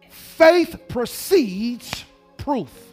Faith 0.08 0.88
precedes 0.88 2.06
proof. 2.38 2.91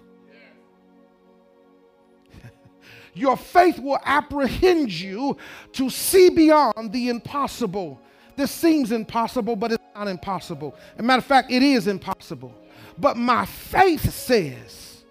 Your 3.13 3.37
faith 3.37 3.79
will 3.79 3.99
apprehend 4.03 4.91
you 4.91 5.37
to 5.73 5.89
see 5.89 6.29
beyond 6.29 6.91
the 6.91 7.09
impossible. 7.09 7.99
This 8.35 8.51
seems 8.51 8.91
impossible, 8.91 9.55
but 9.55 9.73
it's 9.73 9.83
not 9.95 10.07
impossible. 10.07 10.75
As 10.93 10.99
a 10.99 11.03
matter 11.03 11.19
of 11.19 11.25
fact, 11.25 11.51
it 11.51 11.61
is 11.61 11.87
impossible. 11.87 12.53
But 12.97 13.17
my 13.17 13.45
faith 13.45 14.13
says 14.13 15.03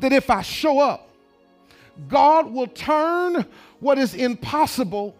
that 0.00 0.12
if 0.12 0.30
I 0.30 0.42
show 0.42 0.80
up, 0.80 1.08
God 2.08 2.50
will 2.52 2.66
turn 2.66 3.44
what 3.80 3.98
is 3.98 4.14
impossible 4.14 5.14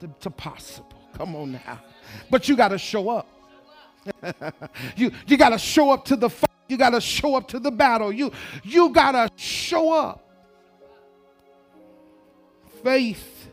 to, 0.00 0.08
to 0.20 0.30
possible. 0.30 0.88
Come 1.16 1.36
on 1.36 1.52
now. 1.52 1.80
But 2.30 2.48
you 2.48 2.56
got 2.56 2.68
to 2.68 2.78
show 2.78 3.10
up. 3.10 3.26
you 4.96 5.10
you 5.26 5.36
got 5.36 5.50
to 5.50 5.58
show 5.58 5.90
up 5.90 6.04
to 6.06 6.16
the 6.16 6.30
fight. 6.30 6.48
You 6.68 6.76
got 6.76 6.90
to 6.90 7.00
show 7.00 7.34
up 7.34 7.48
to 7.48 7.58
the 7.58 7.70
battle. 7.70 8.12
You 8.12 8.32
you 8.62 8.90
got 8.90 9.12
to 9.12 9.30
show 9.36 9.92
up. 9.92 10.27
Faith 12.82 13.48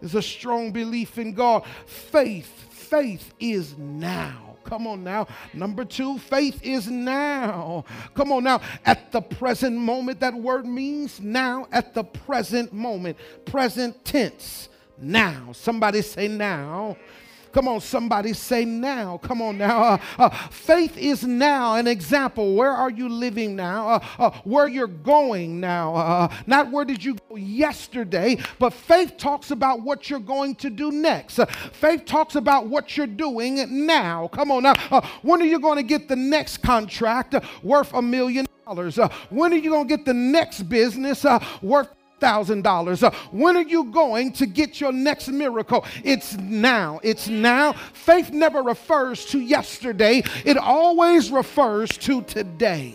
is 0.00 0.14
a 0.14 0.22
strong 0.22 0.72
belief 0.72 1.18
in 1.18 1.34
God. 1.34 1.64
Faith, 1.86 2.48
faith 2.70 3.34
is 3.38 3.76
now. 3.76 4.56
Come 4.64 4.86
on 4.86 5.02
now. 5.02 5.26
Number 5.52 5.84
two, 5.84 6.18
faith 6.18 6.60
is 6.62 6.88
now. 6.88 7.84
Come 8.14 8.30
on 8.32 8.44
now. 8.44 8.60
At 8.84 9.10
the 9.10 9.20
present 9.20 9.76
moment, 9.76 10.20
that 10.20 10.34
word 10.34 10.66
means 10.66 11.20
now, 11.20 11.66
at 11.72 11.94
the 11.94 12.04
present 12.04 12.72
moment, 12.72 13.16
present 13.44 14.04
tense. 14.04 14.68
Now. 14.98 15.52
Somebody 15.52 16.02
say 16.02 16.28
now. 16.28 16.96
Come 17.52 17.68
on, 17.68 17.80
somebody 17.80 18.32
say 18.32 18.64
now. 18.64 19.18
Come 19.18 19.42
on 19.42 19.58
now. 19.58 19.82
Uh, 19.82 19.98
uh, 20.18 20.28
faith 20.50 20.96
is 20.96 21.24
now 21.24 21.74
an 21.74 21.86
example. 21.86 22.54
Where 22.54 22.70
are 22.70 22.90
you 22.90 23.08
living 23.08 23.56
now? 23.56 23.88
Uh, 23.88 24.00
uh 24.18 24.30
where 24.44 24.68
you're 24.68 24.86
going 24.86 25.60
now. 25.60 25.94
Uh, 25.94 26.34
not 26.46 26.70
where 26.70 26.84
did 26.84 27.02
you 27.02 27.16
go 27.28 27.36
yesterday, 27.36 28.38
but 28.58 28.72
faith 28.72 29.16
talks 29.16 29.50
about 29.50 29.82
what 29.82 30.08
you're 30.08 30.20
going 30.20 30.54
to 30.56 30.70
do 30.70 30.92
next. 30.92 31.38
Uh, 31.38 31.46
faith 31.46 32.04
talks 32.04 32.36
about 32.36 32.66
what 32.66 32.96
you're 32.96 33.06
doing 33.06 33.86
now. 33.86 34.28
Come 34.28 34.52
on 34.52 34.62
now. 34.62 34.74
when 35.22 35.42
are 35.42 35.46
you 35.46 35.60
going 35.60 35.76
to 35.76 35.82
get 35.82 36.08
the 36.08 36.16
next 36.16 36.58
contract 36.58 37.34
worth 37.62 37.92
a 37.94 38.02
million 38.02 38.46
dollars? 38.66 38.98
when 39.30 39.52
are 39.52 39.56
you 39.56 39.70
going 39.70 39.88
to 39.88 39.96
get 39.96 40.04
the 40.04 40.14
next 40.14 40.62
business 40.62 41.24
worth 41.62 41.88
$1,000. 42.20 43.02
Uh, 43.02 43.10
when 43.30 43.56
are 43.56 43.62
you 43.62 43.84
going 43.84 44.32
to 44.32 44.46
get 44.46 44.80
your 44.80 44.92
next 44.92 45.28
miracle? 45.28 45.84
It's 46.04 46.36
now. 46.36 47.00
It's 47.02 47.28
now. 47.28 47.72
Faith 47.72 48.30
never 48.30 48.62
refers 48.62 49.24
to 49.26 49.40
yesterday, 49.40 50.22
it 50.44 50.56
always 50.56 51.30
refers 51.30 51.96
to 51.98 52.22
today. 52.22 52.94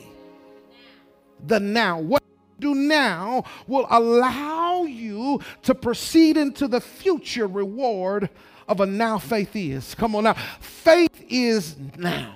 The 1.45 1.59
now. 1.59 1.99
What 1.99 2.23
you 2.59 2.73
do 2.73 2.79
now 2.79 3.43
will 3.67 3.87
allow 3.89 4.83
you 4.83 5.41
to 5.63 5.75
proceed 5.75 6.37
into 6.37 6.67
the 6.67 6.81
future 6.81 7.47
reward 7.47 8.29
of 8.67 8.79
a 8.79 8.85
now 8.85 9.17
faith 9.17 9.55
is. 9.55 9.93
Come 9.95 10.15
on 10.15 10.23
now. 10.23 10.33
Faith 10.59 11.23
is 11.29 11.75
now. 11.97 12.35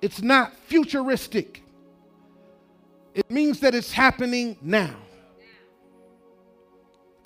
It's 0.00 0.20
not 0.20 0.54
futuristic. 0.66 1.62
It 3.14 3.30
means 3.30 3.60
that 3.60 3.74
it's 3.74 3.92
happening 3.92 4.56
now. 4.60 4.96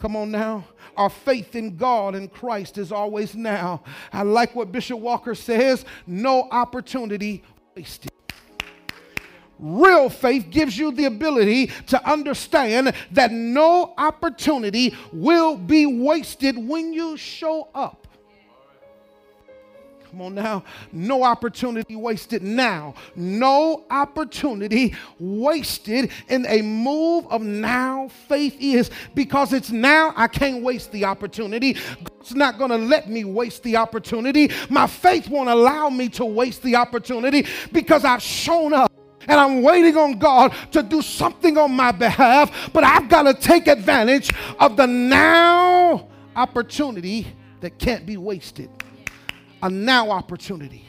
Come 0.07 0.15
on 0.15 0.31
now. 0.31 0.65
Our 0.97 1.11
faith 1.11 1.57
in 1.57 1.77
God 1.77 2.15
and 2.15 2.33
Christ 2.33 2.79
is 2.79 2.93
always 2.93 3.35
now. 3.35 3.83
I 4.13 4.23
like 4.23 4.55
what 4.55 4.71
Bishop 4.71 5.01
Walker 5.01 5.35
says 5.35 5.85
no 6.07 6.47
opportunity 6.53 7.43
wasted. 7.75 8.13
Real 9.59 10.09
faith 10.09 10.47
gives 10.49 10.79
you 10.79 10.93
the 10.93 11.07
ability 11.07 11.73
to 11.89 12.09
understand 12.09 12.95
that 13.11 13.33
no 13.33 13.95
opportunity 13.99 14.95
will 15.13 15.57
be 15.57 15.87
wasted 15.87 16.57
when 16.57 16.93
you 16.93 17.17
show 17.17 17.67
up. 17.75 18.06
Come 20.11 20.23
on 20.23 20.35
now. 20.35 20.63
No 20.93 21.25
opportunity 21.25 21.97
wasted 21.97 22.43
now. 22.43 22.95
No 23.17 23.85
opportunity 23.91 24.95
wasted 25.19 26.11
in 26.29 26.47
a 26.47 26.63
move 26.63 27.27
of 27.29 27.43
now 27.43 28.09
faith 28.29 28.57
is 28.61 28.91
because 29.15 29.53
it's 29.53 29.71
now 29.71 30.13
I 30.17 30.29
can't 30.29 30.63
waste 30.63 30.93
the 30.93 31.05
opportunity. 31.07 31.75
God's 32.05 32.35
not 32.35 32.59
going 32.59 32.71
to 32.71 32.79
let 32.79 33.09
me 33.09 33.25
waste 33.25 33.65
the 33.65 33.77
opportunity. 33.77 34.51
My 34.71 34.87
faith 34.87 35.29
won't 35.29 35.49
allow 35.49 35.91
me 35.91 36.09
to 36.11 36.25
waste 36.25 36.63
the 36.63 36.77
opportunity 36.77 37.47
because 37.73 38.05
I've 38.05 38.23
shown 38.23 38.73
up 38.73 38.93
and 39.29 39.41
I'm 39.41 39.63
waiting 39.63 39.97
on 39.97 40.19
God 40.19 40.55
to 40.71 40.85
do 40.85 41.03
something 41.03 41.59
on 41.59 41.73
my 41.73 41.91
behalf, 41.91 42.71
but 42.73 42.85
I've 42.85 43.09
got 43.09 43.25
to 43.25 43.35
take 43.35 43.67
advantage 43.67 44.33
of 44.61 44.77
the 44.77 44.87
now 44.87 46.07
opportunity 46.37 47.27
that 47.61 47.79
can't 47.79 48.07
be 48.07 48.17
wasted 48.17 48.71
a 49.67 49.71
now 49.71 50.11
opportunity. 50.11 50.85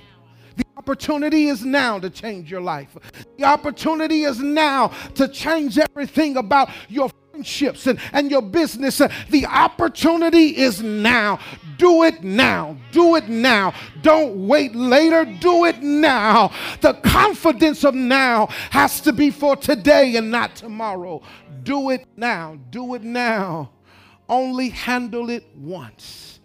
The 0.55 0.65
opportunity 0.77 1.47
is 1.47 1.65
now 1.65 1.97
to 1.99 2.09
change 2.11 2.51
your 2.51 2.61
life. 2.61 2.95
The 3.37 3.43
opportunity 3.43 4.23
is 4.23 4.39
now 4.39 4.89
to 5.15 5.27
change 5.27 5.79
everything 5.79 6.37
about 6.37 6.69
your 6.87 7.09
friendships 7.31 7.87
and, 7.87 7.99
and 8.13 8.29
your 8.29 8.43
business. 8.43 9.01
The 9.29 9.45
opportunity 9.47 10.57
is 10.57 10.81
now. 10.81 11.39
Do 11.77 12.03
it 12.03 12.23
now. 12.23 12.77
Do 12.91 13.15
it 13.15 13.27
now. 13.29 13.73
Don't 14.03 14.47
wait 14.47 14.75
later. 14.75 15.25
Do 15.25 15.65
it 15.65 15.81
now. 15.81 16.51
The 16.81 16.93
confidence 16.93 17.83
of 17.83 17.95
now 17.95 18.47
has 18.69 19.01
to 19.01 19.11
be 19.11 19.31
for 19.31 19.55
today 19.55 20.15
and 20.15 20.29
not 20.29 20.55
tomorrow. 20.55 21.23
Do 21.63 21.89
it 21.89 22.05
now. 22.15 22.59
Do 22.69 22.93
it 22.93 23.03
now. 23.03 23.71
Only 24.29 24.69
handle 24.69 25.31
it 25.31 25.45
once 25.55 26.36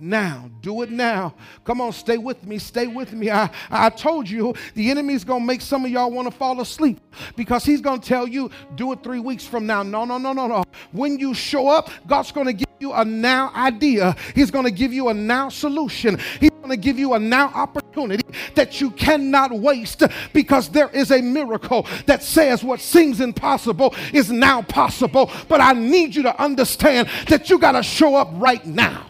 now. 0.00 0.50
Do 0.60 0.82
it 0.82 0.90
now. 0.90 1.34
Come 1.64 1.80
on, 1.80 1.92
stay 1.92 2.18
with 2.18 2.44
me. 2.44 2.58
Stay 2.58 2.86
with 2.86 3.12
me. 3.12 3.30
I, 3.30 3.50
I 3.70 3.90
told 3.90 4.28
you 4.28 4.54
the 4.74 4.90
enemy's 4.90 5.24
going 5.24 5.42
to 5.42 5.46
make 5.46 5.60
some 5.60 5.84
of 5.84 5.90
y'all 5.90 6.10
want 6.10 6.30
to 6.30 6.36
fall 6.36 6.60
asleep 6.60 7.00
because 7.36 7.64
he's 7.64 7.80
going 7.80 8.00
to 8.00 8.08
tell 8.08 8.26
you, 8.26 8.50
do 8.74 8.92
it 8.92 9.02
three 9.02 9.20
weeks 9.20 9.46
from 9.46 9.66
now. 9.66 9.82
No, 9.82 10.04
no, 10.04 10.18
no, 10.18 10.32
no, 10.32 10.46
no. 10.46 10.64
When 10.92 11.18
you 11.18 11.34
show 11.34 11.68
up, 11.68 11.90
God's 12.06 12.32
going 12.32 12.46
to 12.46 12.52
give 12.52 12.68
you 12.80 12.92
a 12.92 13.04
now 13.04 13.52
idea. 13.54 14.16
He's 14.34 14.50
going 14.50 14.64
to 14.64 14.70
give 14.70 14.92
you 14.92 15.08
a 15.08 15.14
now 15.14 15.48
solution. 15.48 16.18
He's 16.40 16.50
going 16.50 16.70
to 16.70 16.76
give 16.76 16.98
you 16.98 17.14
a 17.14 17.18
now 17.18 17.48
opportunity 17.48 18.24
that 18.54 18.80
you 18.80 18.90
cannot 18.90 19.52
waste 19.52 20.02
because 20.32 20.68
there 20.68 20.88
is 20.90 21.10
a 21.10 21.20
miracle 21.20 21.86
that 22.06 22.22
says 22.22 22.62
what 22.62 22.80
seems 22.80 23.20
impossible 23.20 23.94
is 24.12 24.30
now 24.30 24.62
possible. 24.62 25.30
But 25.48 25.60
I 25.60 25.72
need 25.72 26.14
you 26.14 26.22
to 26.22 26.40
understand 26.40 27.08
that 27.28 27.50
you 27.50 27.58
got 27.58 27.72
to 27.72 27.82
show 27.82 28.14
up 28.14 28.28
right 28.34 28.64
now. 28.64 29.07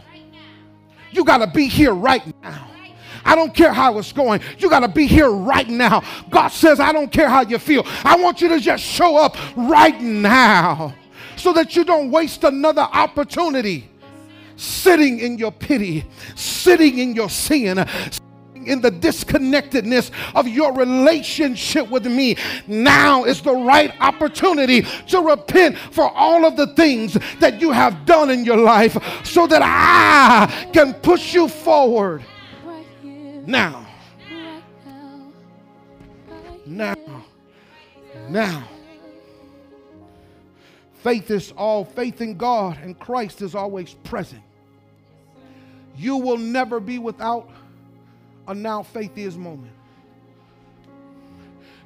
You 1.11 1.25
got 1.25 1.38
to 1.38 1.47
be 1.47 1.66
here 1.68 1.94
right 1.94 2.25
now. 2.42 2.68
I 3.25 3.35
don't 3.35 3.55
care 3.55 3.73
how 3.73 3.99
it's 3.99 4.12
going. 4.12 4.40
You 4.59 4.71
got 4.71 4.81
to 4.81 4.88
be 4.88 5.07
here 5.07 5.31
right 5.31 5.68
now. 5.68 6.03
God 6.31 6.49
says, 6.49 6.81
I 6.81 6.92
don't 6.92 7.12
care 7.12 7.29
how 7.29 7.42
you 7.42 7.59
feel. 7.59 7.83
I 8.05 8.16
want 8.16 8.40
you 8.40 8.49
to 8.49 8.61
just 8.61 8.83
show 8.83 9.16
up 9.16 9.37
right 9.57 10.01
now 10.01 10.94
so 11.37 11.53
that 11.53 11.77
you 11.77 11.85
don't 11.85 12.11
waste 12.11 12.44
another 12.44 12.83
opportunity 12.83 13.90
sitting 14.57 15.21
in 15.21 15.38
your 15.38 15.53
pity, 15.53 16.05
sitting 16.35 16.99
in 16.99 17.14
your 17.14 17.31
sin, 17.31 17.87
in 18.68 18.81
the 18.81 18.90
disconnectedness 18.90 20.11
of 20.35 20.46
your 20.46 20.72
relationship 20.72 21.88
with 21.90 22.07
me, 22.07 22.37
now 22.66 23.24
is 23.24 23.42
the 23.42 23.54
right 23.54 23.92
opportunity 24.00 24.83
to 25.09 25.20
repent 25.20 25.78
for 25.78 26.11
all 26.11 26.44
of 26.44 26.57
the 26.57 26.66
things 26.68 27.18
that 27.40 27.61
you 27.61 27.70
have 27.70 28.07
done 28.07 28.31
in 28.31 28.44
your 28.44 28.57
life 28.57 28.96
so 29.24 29.46
that 29.46 29.62
I 29.62 30.70
can 30.72 30.94
push 30.94 31.35
you 31.35 31.48
forward 31.48 32.24
now. 33.48 33.87
Now. 36.66 36.94
Now. 38.28 38.68
Faith 41.02 41.31
is 41.31 41.52
all, 41.57 41.85
faith 41.85 42.20
in 42.20 42.37
God 42.37 42.78
and 42.83 42.98
Christ 42.98 43.40
is 43.40 43.54
always 43.54 43.94
present. 43.94 44.42
You 45.96 46.16
will 46.16 46.37
never 46.37 46.78
be 46.78 46.98
without 46.98 47.48
a 48.48 48.54
now 48.54 48.82
faith 48.82 49.16
is 49.16 49.37
moment. 49.37 49.72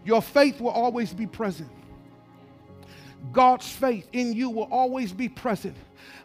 Your 0.05 0.23
faith 0.23 0.61
will 0.61 0.71
always 0.71 1.13
be 1.13 1.27
present. 1.27 1.71
God's 3.31 3.69
faith 3.69 4.09
in 4.13 4.33
you 4.33 4.51
will 4.51 4.69
always 4.71 5.13
be 5.13 5.29
present. 5.29 5.77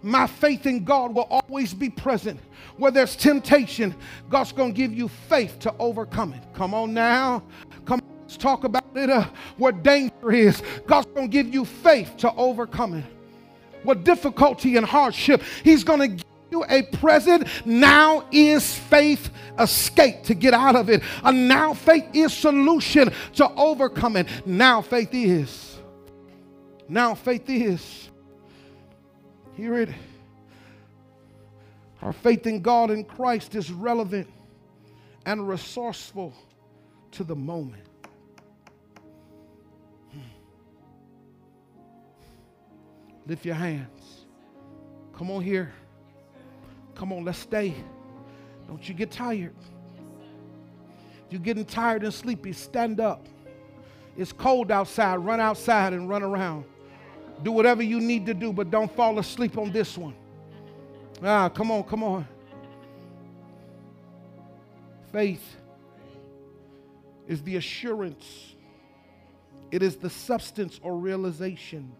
My 0.01 0.25
faith 0.25 0.65
in 0.65 0.83
God 0.83 1.13
will 1.13 1.27
always 1.29 1.73
be 1.73 1.89
present. 1.89 2.39
Where 2.77 2.91
there's 2.91 3.15
temptation, 3.15 3.93
God's 4.29 4.51
going 4.51 4.73
to 4.73 4.77
give 4.77 4.93
you 4.93 5.07
faith 5.07 5.59
to 5.59 5.73
overcome 5.79 6.33
it. 6.33 6.43
Come 6.53 6.73
on 6.73 6.93
now. 6.93 7.43
Come 7.85 7.99
on, 7.99 8.17
let's 8.21 8.37
talk 8.37 8.63
about 8.63 8.85
it. 8.95 9.09
Uh, 9.09 9.27
where 9.57 9.71
danger 9.71 10.31
is, 10.31 10.63
God's 10.87 11.07
going 11.07 11.29
to 11.29 11.31
give 11.31 11.53
you 11.53 11.65
faith 11.65 12.15
to 12.17 12.33
overcome 12.33 12.95
it. 12.95 13.05
What 13.83 14.03
difficulty 14.03 14.77
and 14.77 14.85
hardship, 14.85 15.43
He's 15.63 15.83
going 15.83 16.17
to 16.17 16.25
you 16.51 16.63
a 16.69 16.83
present 16.83 17.47
now 17.65 18.25
is 18.31 18.73
faith 18.73 19.29
escape 19.59 20.23
to 20.23 20.33
get 20.33 20.53
out 20.53 20.75
of 20.75 20.89
it. 20.89 21.03
A 21.23 21.31
now 21.31 21.73
faith 21.73 22.05
is 22.13 22.33
solution 22.33 23.11
to 23.35 23.49
overcome 23.55 24.15
it. 24.15 24.27
Now 24.45 24.81
faith 24.81 25.09
is. 25.13 25.77
Now 26.87 27.15
faith 27.15 27.49
is. 27.49 28.09
Hear 29.55 29.77
it. 29.79 29.89
Our 32.01 32.13
faith 32.13 32.45
in 32.45 32.61
God 32.61 32.91
and 32.91 33.07
Christ 33.07 33.55
is 33.55 33.71
relevant 33.71 34.29
and 35.25 35.47
resourceful 35.47 36.33
to 37.11 37.23
the 37.23 37.35
moment. 37.35 37.83
Hmm. 40.11 40.19
Lift 43.25 43.45
your 43.45 43.55
hands. 43.55 44.25
Come 45.17 45.31
on 45.31 45.41
here. 45.41 45.73
Come 46.97 47.13
on, 47.13 47.23
let's 47.23 47.37
stay. 47.37 47.75
Don't 48.67 48.89
you 48.89 48.95
get 48.95 49.11
tired. 49.11 49.53
If 51.27 51.31
you're 51.31 51.39
getting 51.41 51.63
tired 51.63 52.03
and 52.03 52.11
sleepy, 52.11 52.53
stand 52.53 52.99
up. 52.99 53.27
It's 54.17 54.33
cold 54.33 54.71
outside. 54.71 55.17
Run 55.17 55.39
outside 55.39 55.93
and 55.93 56.09
run 56.09 56.23
around. 56.23 56.65
Do 57.43 57.51
whatever 57.51 57.83
you 57.83 57.99
need 57.99 58.25
to 58.25 58.33
do, 58.33 58.51
but 58.51 58.71
don't 58.71 58.91
fall 58.95 59.19
asleep 59.19 59.59
on 59.59 59.71
this 59.71 59.95
one. 59.95 60.15
Ah, 61.23 61.49
come 61.49 61.69
on, 61.69 61.83
come 61.83 62.03
on. 62.03 62.27
Faith 65.11 65.55
is 67.27 67.43
the 67.43 67.57
assurance, 67.57 68.55
it 69.69 69.83
is 69.83 69.97
the 69.97 70.09
substance 70.09 70.79
or 70.81 70.97
realization 70.97 71.91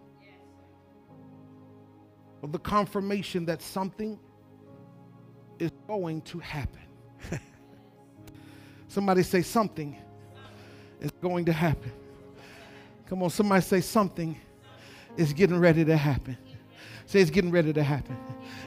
of 2.42 2.52
the 2.52 2.60
confirmation 2.60 3.46
that 3.46 3.62
something 3.62 4.20
is 5.60 5.72
going 5.88 6.22
to 6.22 6.40
happen. 6.40 6.82
somebody 8.88 9.24
say 9.24 9.42
something 9.42 9.96
is 11.00 11.12
going 11.22 11.46
to 11.46 11.54
happen. 11.54 11.92
Come 13.08 13.24
on, 13.24 13.30
somebody 13.30 13.62
say 13.62 13.82
something 13.82 14.38
is 15.16 15.34
getting 15.34 15.60
ready 15.60 15.86
to 15.86 15.96
happen. 15.96 16.38
Say 17.06 17.22
it's 17.22 17.32
getting 17.32 17.52
ready 17.52 17.72
to 17.72 17.84
happen. 17.84 18.18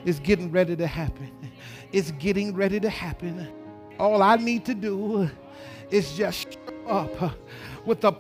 It's 0.04 0.18
getting 0.18 0.50
ready 0.50 0.74
to 0.74 0.86
happen. 0.86 1.30
It's 1.92 2.10
getting 2.12 2.54
ready 2.54 2.80
to 2.80 2.88
happen. 2.88 3.48
All 3.98 4.22
I 4.22 4.36
need 4.36 4.64
to 4.64 4.74
do 4.74 5.28
is 5.90 6.16
just 6.16 6.54
show 6.54 6.86
up 6.86 7.36
with 7.84 8.02
a 8.04 8.16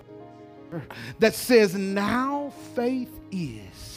that 1.18 1.34
says, 1.34 1.74
Now 1.74 2.52
faith 2.74 3.20
is. 3.30 3.89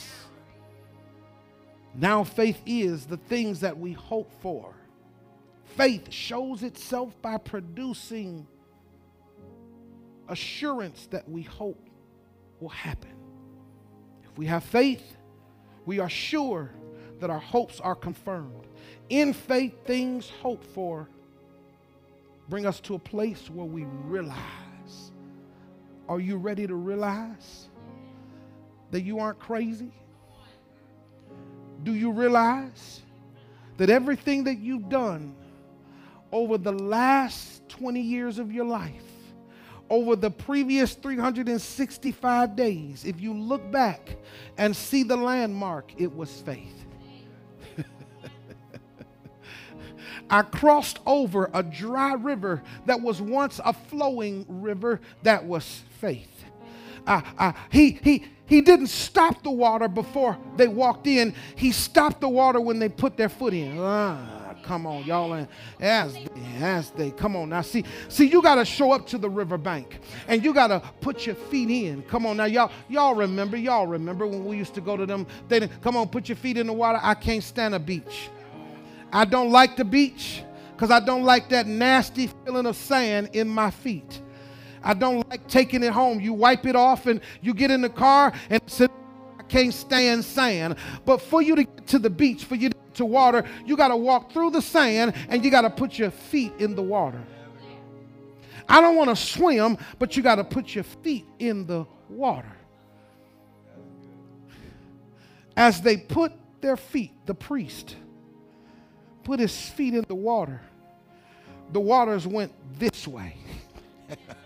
Now 1.95 2.23
faith 2.23 2.61
is 2.65 3.05
the 3.05 3.17
things 3.17 3.59
that 3.61 3.77
we 3.77 3.93
hope 3.93 4.31
for. 4.41 4.73
Faith 5.77 6.11
shows 6.11 6.63
itself 6.63 7.19
by 7.21 7.37
producing 7.37 8.47
assurance 10.27 11.07
that 11.11 11.27
we 11.29 11.43
hope 11.43 11.89
will 12.59 12.69
happen. 12.69 13.13
If 14.23 14.37
we 14.37 14.45
have 14.47 14.63
faith, 14.63 15.17
we 15.85 15.99
are 15.99 16.09
sure 16.09 16.71
that 17.19 17.29
our 17.29 17.39
hopes 17.39 17.79
are 17.79 17.95
confirmed. 17.95 18.67
In 19.09 19.33
faith, 19.33 19.73
things 19.85 20.29
hoped 20.41 20.65
for 20.65 21.07
bring 22.49 22.65
us 22.65 22.79
to 22.81 22.95
a 22.95 22.99
place 22.99 23.49
where 23.49 23.65
we 23.65 23.85
realize. 24.05 25.11
Are 26.09 26.19
you 26.19 26.37
ready 26.37 26.67
to 26.67 26.75
realize 26.75 27.69
that 28.91 29.01
you 29.01 29.19
aren't 29.19 29.39
crazy? 29.39 29.91
Do 31.83 31.93
you 31.93 32.11
realize 32.11 33.01
that 33.77 33.89
everything 33.89 34.45
that 34.45 34.59
you've 34.59 34.89
done 34.89 35.35
over 36.31 36.57
the 36.57 36.71
last 36.71 37.67
20 37.69 38.01
years 38.01 38.39
of 38.39 38.51
your 38.51 38.65
life 38.65 39.03
over 39.89 40.15
the 40.15 40.31
previous 40.31 40.95
365 40.95 42.55
days, 42.55 43.05
if 43.05 43.21
you 43.21 43.33
look 43.33 43.69
back 43.71 44.17
and 44.57 44.75
see 44.75 45.03
the 45.03 45.15
landmark, 45.15 45.91
it 45.97 46.13
was 46.15 46.31
faith. 46.41 46.85
I 50.29 50.41
crossed 50.41 50.99
over 51.05 51.51
a 51.53 51.61
dry 51.61 52.13
river 52.13 52.63
that 52.85 53.01
was 53.01 53.21
once 53.21 53.59
a 53.63 53.73
flowing 53.73 54.45
river 54.47 55.01
that 55.23 55.45
was 55.45 55.83
faith. 55.99 56.45
He, 57.71 57.99
he, 58.03 58.25
he 58.45 58.61
didn't 58.61 58.87
stop 58.87 59.43
the 59.43 59.51
water 59.51 59.87
before 59.87 60.37
they 60.57 60.67
walked 60.67 61.07
in. 61.07 61.33
He 61.55 61.71
stopped 61.71 62.21
the 62.21 62.29
water 62.29 62.61
when 62.61 62.79
they 62.79 62.89
put 62.89 63.17
their 63.17 63.29
foot 63.29 63.53
in. 63.53 63.77
Ah. 63.79 64.43
Come 64.63 64.87
on, 64.87 65.03
y'all. 65.03 65.33
And 65.33 65.47
as 65.79 66.13
they, 66.13 66.55
as 66.59 66.89
they 66.91 67.11
come 67.11 67.35
on 67.35 67.49
now. 67.49 67.61
See, 67.61 67.83
see, 68.07 68.27
you 68.27 68.41
got 68.41 68.55
to 68.55 68.65
show 68.65 68.93
up 68.93 69.05
to 69.07 69.17
the 69.17 69.29
riverbank 69.29 69.99
and 70.27 70.43
you 70.43 70.53
got 70.53 70.67
to 70.67 70.79
put 71.01 71.25
your 71.25 71.35
feet 71.35 71.69
in. 71.69 72.01
Come 72.03 72.25
on 72.25 72.37
now, 72.37 72.45
y'all. 72.45 72.71
Y'all 72.87 73.13
remember? 73.13 73.57
Y'all 73.57 73.87
remember 73.87 74.25
when 74.25 74.45
we 74.45 74.57
used 74.57 74.73
to 74.75 74.81
go 74.81 74.95
to 74.95 75.05
them? 75.05 75.27
They 75.49 75.59
didn't 75.59 75.81
come 75.81 75.97
on, 75.97 76.07
put 76.07 76.29
your 76.29 76.37
feet 76.37 76.57
in 76.57 76.67
the 76.67 76.73
water. 76.73 76.99
I 77.01 77.13
can't 77.13 77.43
stand 77.43 77.75
a 77.75 77.79
beach. 77.79 78.29
I 79.11 79.25
don't 79.25 79.51
like 79.51 79.75
the 79.75 79.85
beach 79.85 80.43
because 80.71 80.91
I 80.91 81.01
don't 81.01 81.23
like 81.23 81.49
that 81.49 81.67
nasty 81.67 82.27
feeling 82.27 82.65
of 82.65 82.75
sand 82.75 83.31
in 83.33 83.47
my 83.49 83.69
feet. 83.69 84.21
I 84.83 84.93
don't 84.93 85.27
like 85.29 85.47
taking 85.47 85.83
it 85.83 85.93
home. 85.93 86.19
You 86.19 86.33
wipe 86.33 86.65
it 86.65 86.75
off 86.75 87.05
and 87.05 87.21
you 87.41 87.53
get 87.53 87.71
in 87.71 87.81
the 87.81 87.89
car 87.89 88.33
and 88.49 88.61
sit. 88.67 88.91
I 89.39 89.43
can't 89.43 89.73
stand 89.73 90.25
sand. 90.25 90.75
But 91.05 91.21
for 91.21 91.41
you 91.41 91.55
to 91.55 91.63
get 91.63 91.87
to 91.87 91.99
the 91.99 92.09
beach, 92.09 92.45
for 92.45 92.55
you 92.55 92.69
to 92.69 92.75
to 92.95 93.05
water, 93.05 93.43
you 93.65 93.75
got 93.75 93.89
to 93.89 93.97
walk 93.97 94.31
through 94.31 94.51
the 94.51 94.61
sand 94.61 95.13
and 95.29 95.43
you 95.43 95.51
got 95.51 95.61
to 95.61 95.69
put 95.69 95.97
your 95.97 96.11
feet 96.11 96.53
in 96.59 96.75
the 96.75 96.81
water. 96.81 97.21
I 98.67 98.81
don't 98.81 98.95
want 98.95 99.09
to 99.09 99.15
swim, 99.15 99.77
but 99.99 100.15
you 100.15 100.23
got 100.23 100.35
to 100.35 100.43
put 100.43 100.73
your 100.73 100.85
feet 100.85 101.25
in 101.39 101.65
the 101.65 101.85
water. 102.09 102.51
As 105.55 105.81
they 105.81 105.97
put 105.97 106.31
their 106.61 106.77
feet, 106.77 107.11
the 107.25 107.35
priest 107.35 107.97
put 109.23 109.39
his 109.39 109.69
feet 109.69 109.93
in 109.93 110.03
the 110.07 110.15
water, 110.15 110.61
the 111.71 111.79
waters 111.79 112.27
went 112.27 112.51
this 112.77 113.07
way. 113.07 113.37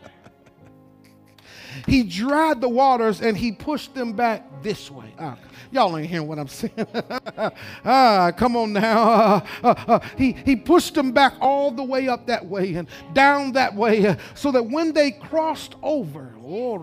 he 1.86 2.04
dried 2.04 2.62
the 2.62 2.70
waters 2.70 3.22
and 3.22 3.38
he 3.38 3.52
pushed 3.52 3.94
them 3.94 4.14
back 4.14 4.64
this 4.64 4.90
way. 4.90 5.14
Ah, 5.20 5.38
Y'all 5.72 5.98
ain't 5.98 6.10
hearing 6.10 6.28
what 6.28 6.40
I'm 6.40 6.48
saying. 6.48 6.74
ah, 7.86 8.32
come 8.36 8.56
on 8.56 8.74
now. 8.74 9.02
Uh, 9.02 9.42
uh, 9.64 9.76
uh, 9.88 10.00
he, 10.18 10.32
he 10.32 10.56
pushed 10.56 10.94
them 10.94 11.12
back 11.12 11.34
all 11.42 11.72
the 11.72 11.84
way 11.84 12.08
up 12.08 12.26
that 12.28 12.46
way 12.46 12.76
and 12.76 12.88
down 13.14 13.52
that 13.54 13.76
way 13.76 14.08
uh, 14.08 14.16
so 14.34 14.52
that 14.52 14.64
when 14.64 14.94
they 14.94 15.12
crossed 15.12 15.76
over, 15.84 16.34
oh, 16.44 16.78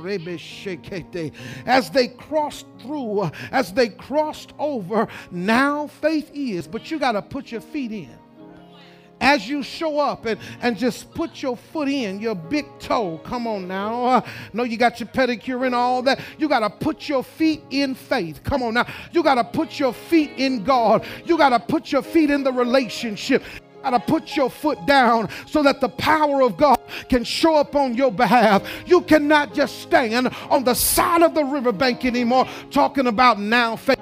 as 1.67 1.91
they 1.91 2.09
crossed 2.09 2.67
through, 2.81 3.21
uh, 3.21 3.31
as 3.51 3.73
they 3.73 3.89
crossed 3.89 4.53
over, 4.59 5.09
now 5.31 5.87
faith 5.87 6.31
is, 6.35 6.67
but 6.67 6.91
you 6.91 6.99
got 6.99 7.13
to 7.13 7.23
put 7.23 7.51
your 7.51 7.61
feet 7.61 7.93
in 7.93 8.19
as 9.21 9.49
you 9.49 9.63
show 9.63 9.99
up 9.99 10.27
and, 10.27 10.39
and 10.61 10.77
just 10.77 11.13
put 11.15 11.43
your 11.43 11.57
foot 11.57 11.89
in, 11.89 12.21
your 12.21 12.35
big 12.35 12.67
toe. 12.79 13.19
Come 13.25 13.47
on 13.47 13.69
now. 13.69 14.05
Uh, 14.05 14.21
no, 14.53 14.63
you 14.65 14.77
got 14.77 15.01
your 15.01 15.09
pedicure 15.09 15.67
and 15.67 15.75
all 15.75 16.03
that. 16.03 16.21
You 16.39 16.49
got 16.49 16.61
to 16.61 16.71
put 16.71 17.09
your 17.09 17.23
feet 17.23 17.63
in 17.71 17.95
faith. 17.95 18.43
Come 18.45 18.63
on 18.63 18.75
now. 18.75 18.87
You 19.13 19.23
got 19.23 19.37
to 19.37 19.45
put 19.45 19.79
your 19.79 19.93
feet 19.93 20.33
in 20.37 20.65
God. 20.65 21.05
You 21.25 21.39
got 21.39 21.51
to 21.51 21.61
put 21.61 21.93
your 21.93 22.03
feet 22.03 22.31
in 22.31 22.45
the 22.45 22.53
relationship 22.53 23.43
got 23.85 23.91
to 23.91 24.01
put 24.01 24.35
your 24.35 24.49
foot 24.49 24.85
down 24.87 25.29
so 25.47 25.63
that 25.63 25.81
the 25.81 25.89
power 25.91 26.43
of 26.43 26.57
God 26.57 26.81
can 27.09 27.23
show 27.23 27.57
up 27.57 27.77
on 27.77 27.95
your 27.95 28.11
behalf. 28.11 28.67
You 28.87 29.03
cannot 29.03 29.53
just 29.53 29.81
stand 29.81 30.29
on 30.49 30.65
the 30.65 30.75
side 30.75 31.23
of 31.23 31.35
the 31.35 31.45
riverbank 31.45 32.05
anymore 32.05 32.49
talking 32.71 33.07
about 33.07 33.39
now 33.39 33.77
faith. 33.77 33.94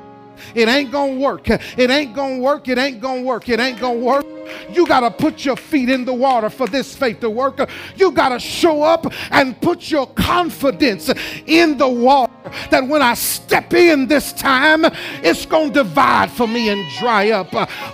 It 0.54 0.68
ain't 0.68 0.90
gonna 0.90 1.16
work. 1.18 1.48
It 1.48 1.90
ain't 1.90 2.14
gonna 2.14 2.38
work. 2.38 2.68
It 2.68 2.78
ain't 2.78 3.00
gonna 3.00 3.22
work. 3.22 3.48
It 3.48 3.60
ain't 3.60 3.80
gonna 3.80 3.98
work. 3.98 4.26
You 4.70 4.86
got 4.86 5.00
to 5.00 5.10
put 5.10 5.44
your 5.44 5.56
feet 5.56 5.88
in 5.88 6.04
the 6.04 6.12
water 6.12 6.50
for 6.50 6.66
this 6.66 6.94
faith 6.94 7.20
to 7.20 7.30
work. 7.30 7.68
You 7.96 8.12
got 8.12 8.30
to 8.30 8.38
show 8.38 8.82
up 8.82 9.12
and 9.30 9.60
put 9.60 9.90
your 9.90 10.06
confidence 10.06 11.10
in 11.46 11.78
the 11.78 11.88
water 11.88 12.32
that 12.70 12.86
when 12.86 13.02
I 13.02 13.14
step 13.14 13.72
in 13.72 14.06
this 14.06 14.32
time, 14.32 14.84
it's 15.22 15.46
going 15.46 15.72
to 15.72 15.82
divide 15.82 16.30
for 16.30 16.46
me 16.46 16.68
and 16.68 16.88
dry 16.98 17.30
up. 17.30 17.50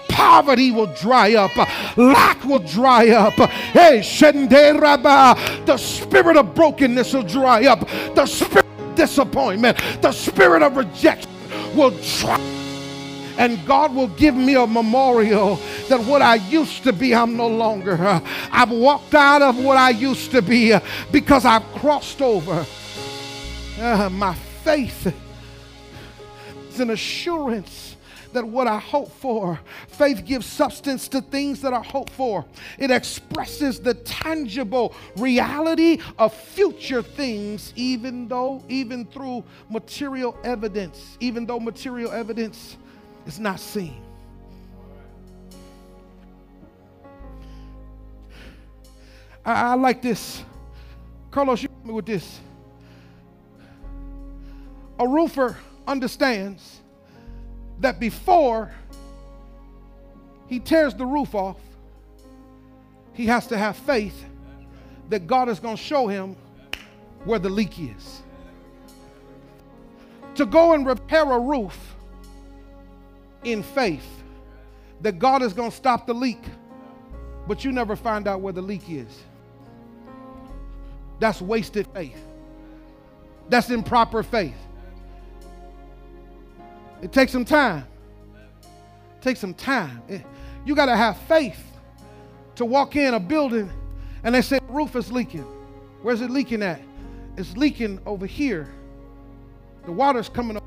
Poverty 0.09 0.71
will 0.71 0.92
dry 0.94 1.35
up. 1.35 1.57
Lack 1.97 2.44
will 2.44 2.59
dry 2.61 3.11
up. 3.11 3.35
Hey, 3.35 4.01
Shende 4.01 4.81
Rabba, 4.81 5.64
the 5.64 5.77
spirit 5.77 6.37
of 6.37 6.55
brokenness 6.55 7.12
will 7.14 7.23
dry 7.23 7.66
up. 7.66 7.81
The 8.14 8.27
spirit 8.27 8.66
of 8.79 8.94
disappointment, 8.94 9.79
the 10.03 10.12
spirit 10.12 10.62
of 10.62 10.77
rejection 10.77 11.31
will 11.74 11.90
dry 12.18 12.59
and 13.38 13.64
God 13.66 13.94
will 13.94 14.09
give 14.09 14.35
me 14.35 14.57
a 14.57 14.66
memorial 14.66 15.61
that 15.88 16.00
what 16.00 16.20
I 16.20 16.35
used 16.35 16.83
to 16.83 16.92
be, 16.92 17.14
I'm 17.14 17.37
no 17.37 17.46
longer. 17.46 17.96
I've 18.50 18.70
walked 18.70 19.14
out 19.14 19.42
of 19.42 19.57
what 19.57 19.76
I 19.76 19.90
used 19.90 20.33
to 20.33 20.42
be 20.42 20.76
because 21.12 21.44
I've 21.44 21.64
crossed 21.74 22.20
over. 22.20 22.66
Uh, 23.81 24.11
my 24.11 24.35
faith 24.35 25.14
is 26.68 26.81
an 26.81 26.90
assurance 26.90 27.96
that 28.32 28.46
what 28.46 28.66
I 28.66 28.78
hope 28.78 29.10
for, 29.10 29.58
faith 29.88 30.24
gives 30.24 30.46
substance 30.46 31.08
to 31.08 31.20
things 31.20 31.60
that 31.62 31.72
are 31.72 31.82
hoped 31.82 32.12
for. 32.12 32.44
It 32.78 32.90
expresses 32.90 33.80
the 33.80 33.94
tangible 33.94 34.94
reality 35.16 35.98
of 36.18 36.34
future 36.34 37.02
things, 37.02 37.72
even 37.76 38.28
though, 38.28 38.62
even 38.68 39.06
through 39.06 39.44
material 39.68 40.36
evidence, 40.44 41.16
even 41.20 41.46
though 41.46 41.60
material 41.60 42.12
evidence 42.12 42.76
is 43.26 43.38
not 43.38 43.60
seen. 43.60 44.02
I, 49.44 49.72
I 49.72 49.74
like 49.74 50.02
this. 50.02 50.44
Carlos, 51.30 51.62
you 51.62 51.68
me 51.84 51.92
with 51.92 52.06
this. 52.06 52.40
A 54.98 55.06
roofer 55.06 55.56
understands 55.86 56.80
that 57.80 58.00
before 58.00 58.72
he 60.46 60.58
tears 60.58 60.94
the 60.94 61.06
roof 61.06 61.34
off, 61.34 61.56
he 63.12 63.26
has 63.26 63.46
to 63.48 63.58
have 63.58 63.76
faith 63.76 64.24
that 65.08 65.26
God 65.26 65.48
is 65.48 65.60
going 65.60 65.76
to 65.76 65.82
show 65.82 66.06
him 66.06 66.36
where 67.24 67.38
the 67.38 67.48
leak 67.48 67.78
is. 67.78 68.22
To 70.36 70.46
go 70.46 70.72
and 70.72 70.86
repair 70.86 71.24
a 71.30 71.38
roof 71.38 71.76
in 73.44 73.62
faith 73.62 74.06
that 75.00 75.18
God 75.18 75.42
is 75.42 75.52
going 75.52 75.70
to 75.70 75.76
stop 75.76 76.06
the 76.06 76.14
leak, 76.14 76.42
but 77.46 77.64
you 77.64 77.72
never 77.72 77.96
find 77.96 78.26
out 78.28 78.40
where 78.40 78.52
the 78.52 78.62
leak 78.62 78.88
is. 78.88 79.22
That's 81.18 81.40
wasted 81.40 81.86
faith. 81.88 82.20
That's 83.48 83.70
improper 83.70 84.22
faith. 84.22 84.56
It 87.02 87.12
takes 87.12 87.32
some 87.32 87.44
time. 87.44 87.84
It 88.62 89.22
takes 89.22 89.40
some 89.40 89.54
time. 89.54 90.02
It, 90.08 90.24
you 90.64 90.74
got 90.74 90.87
to 90.87 90.96
have 90.96 91.16
faith 91.16 91.62
to 92.56 92.64
walk 92.64 92.96
in 92.96 93.14
a 93.14 93.20
building 93.20 93.70
and 94.24 94.34
they 94.34 94.42
say 94.42 94.58
the 94.58 94.72
roof 94.72 94.96
is 94.96 95.12
leaking. 95.12 95.46
Where's 96.02 96.20
it 96.20 96.30
leaking 96.30 96.62
at? 96.62 96.80
It's 97.37 97.56
leaking 97.56 98.00
over 98.04 98.26
here. 98.26 98.68
The 99.84 99.92
water's 99.92 100.28
coming 100.28 100.56
up 100.56 100.64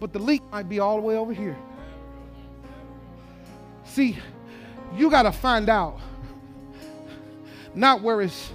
but 0.00 0.12
the 0.12 0.18
leak 0.18 0.42
might 0.50 0.68
be 0.68 0.78
all 0.78 0.96
the 0.96 1.02
way 1.02 1.16
over 1.16 1.32
here. 1.32 1.56
See, 3.84 4.16
you 4.96 5.10
got 5.10 5.22
to 5.22 5.32
find 5.32 5.68
out 5.68 5.98
not 7.74 8.02
where 8.02 8.22
it's 8.22 8.52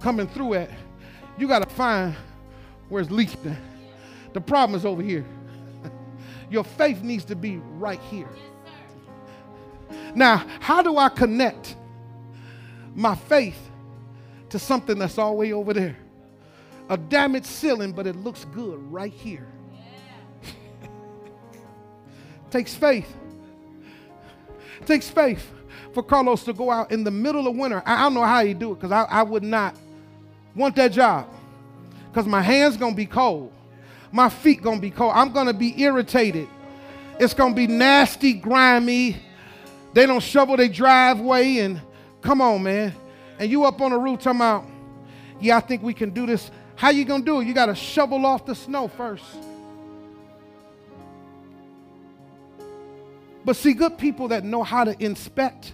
coming 0.00 0.28
through 0.28 0.54
at. 0.54 0.70
You 1.38 1.48
got 1.48 1.68
to 1.68 1.74
find 1.74 2.14
where 2.88 3.02
it's 3.02 3.10
leaking. 3.10 3.56
The 4.32 4.40
problem 4.40 4.78
is 4.78 4.84
over 4.84 5.02
here. 5.02 5.24
Your 6.50 6.64
faith 6.64 7.02
needs 7.02 7.24
to 7.26 7.36
be 7.36 7.58
right 7.58 8.00
here. 8.10 8.28
Now, 10.14 10.46
how 10.60 10.82
do 10.82 10.96
I 10.96 11.08
connect 11.08 11.76
my 12.94 13.14
faith 13.14 13.58
to 14.50 14.58
something 14.58 14.98
that's 14.98 15.18
all 15.18 15.30
the 15.30 15.36
way 15.36 15.52
over 15.52 15.72
there? 15.72 15.96
A 16.88 16.96
damaged 16.96 17.46
ceiling, 17.46 17.92
but 17.92 18.06
it 18.06 18.16
looks 18.16 18.44
good 18.46 18.80
right 18.90 19.12
here. 19.12 19.46
Takes 22.50 22.74
faith. 22.74 23.12
Takes 24.86 25.08
faith 25.08 25.52
for 25.92 26.02
Carlos 26.02 26.44
to 26.44 26.52
go 26.52 26.70
out 26.70 26.90
in 26.90 27.04
the 27.04 27.10
middle 27.10 27.46
of 27.46 27.56
winter. 27.56 27.82
I, 27.86 28.02
don't 28.02 28.14
know 28.14 28.24
how 28.24 28.44
he 28.44 28.54
do 28.54 28.72
it 28.72 28.76
because 28.76 28.92
I, 28.92 29.02
I 29.04 29.22
would 29.22 29.42
not 29.42 29.76
want 30.54 30.76
that 30.76 30.92
job 30.92 31.28
because 32.08 32.26
my 32.26 32.42
hands 32.42 32.76
gonna 32.76 32.94
be 32.94 33.06
cold, 33.06 33.52
my 34.12 34.28
feet 34.28 34.62
gonna 34.62 34.80
be 34.80 34.90
cold. 34.90 35.12
I'm 35.14 35.32
gonna 35.32 35.54
be 35.54 35.80
irritated. 35.80 36.48
It's 37.18 37.34
gonna 37.34 37.54
be 37.54 37.66
nasty, 37.66 38.32
grimy. 38.32 39.16
They 39.92 40.06
don't 40.06 40.22
shovel 40.22 40.56
their 40.56 40.68
driveway 40.68 41.58
and 41.58 41.80
come 42.22 42.40
on, 42.40 42.62
man. 42.62 42.94
And 43.38 43.50
you 43.50 43.64
up 43.64 43.80
on 43.80 43.90
the 43.90 43.98
roof 43.98 44.20
talking 44.20 44.40
about, 44.40 44.64
yeah, 45.40 45.56
I 45.56 45.60
think 45.60 45.82
we 45.82 45.94
can 45.94 46.10
do 46.10 46.26
this. 46.26 46.50
How 46.76 46.90
you 46.90 47.04
gonna 47.04 47.24
do 47.24 47.40
it? 47.40 47.46
You 47.46 47.54
gotta 47.54 47.74
shovel 47.74 48.24
off 48.26 48.46
the 48.46 48.54
snow 48.54 48.88
first. 48.88 49.24
But 53.44 53.56
see, 53.56 53.72
good 53.72 53.96
people 53.96 54.28
that 54.28 54.44
know 54.44 54.62
how 54.62 54.84
to 54.84 55.02
inspect, 55.02 55.72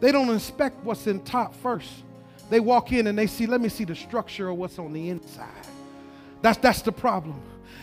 they 0.00 0.12
don't 0.12 0.30
inspect 0.30 0.84
what's 0.84 1.06
in 1.06 1.20
top 1.20 1.54
first. 1.54 1.90
They 2.50 2.60
walk 2.60 2.92
in 2.92 3.06
and 3.06 3.18
they 3.18 3.26
see, 3.26 3.46
let 3.46 3.60
me 3.60 3.68
see 3.68 3.84
the 3.84 3.94
structure 3.94 4.48
of 4.48 4.56
what's 4.56 4.78
on 4.78 4.92
the 4.92 5.08
inside. 5.08 5.48
That's, 6.42 6.58
that's 6.58 6.82
the 6.82 6.92
problem. 6.92 7.42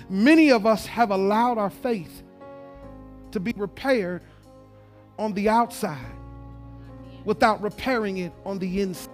Many 0.10 0.52
of 0.52 0.66
us 0.66 0.86
have 0.86 1.12
allowed 1.12 1.58
our 1.58 1.70
faith 1.70 2.24
to 3.32 3.40
be 3.40 3.54
repaired 3.56 4.22
on 5.18 5.34
the 5.34 5.50
outside 5.50 6.12
without 7.26 7.62
repairing 7.62 8.18
it 8.18 8.32
on 8.46 8.60
the 8.60 8.82
inside. 8.82 9.10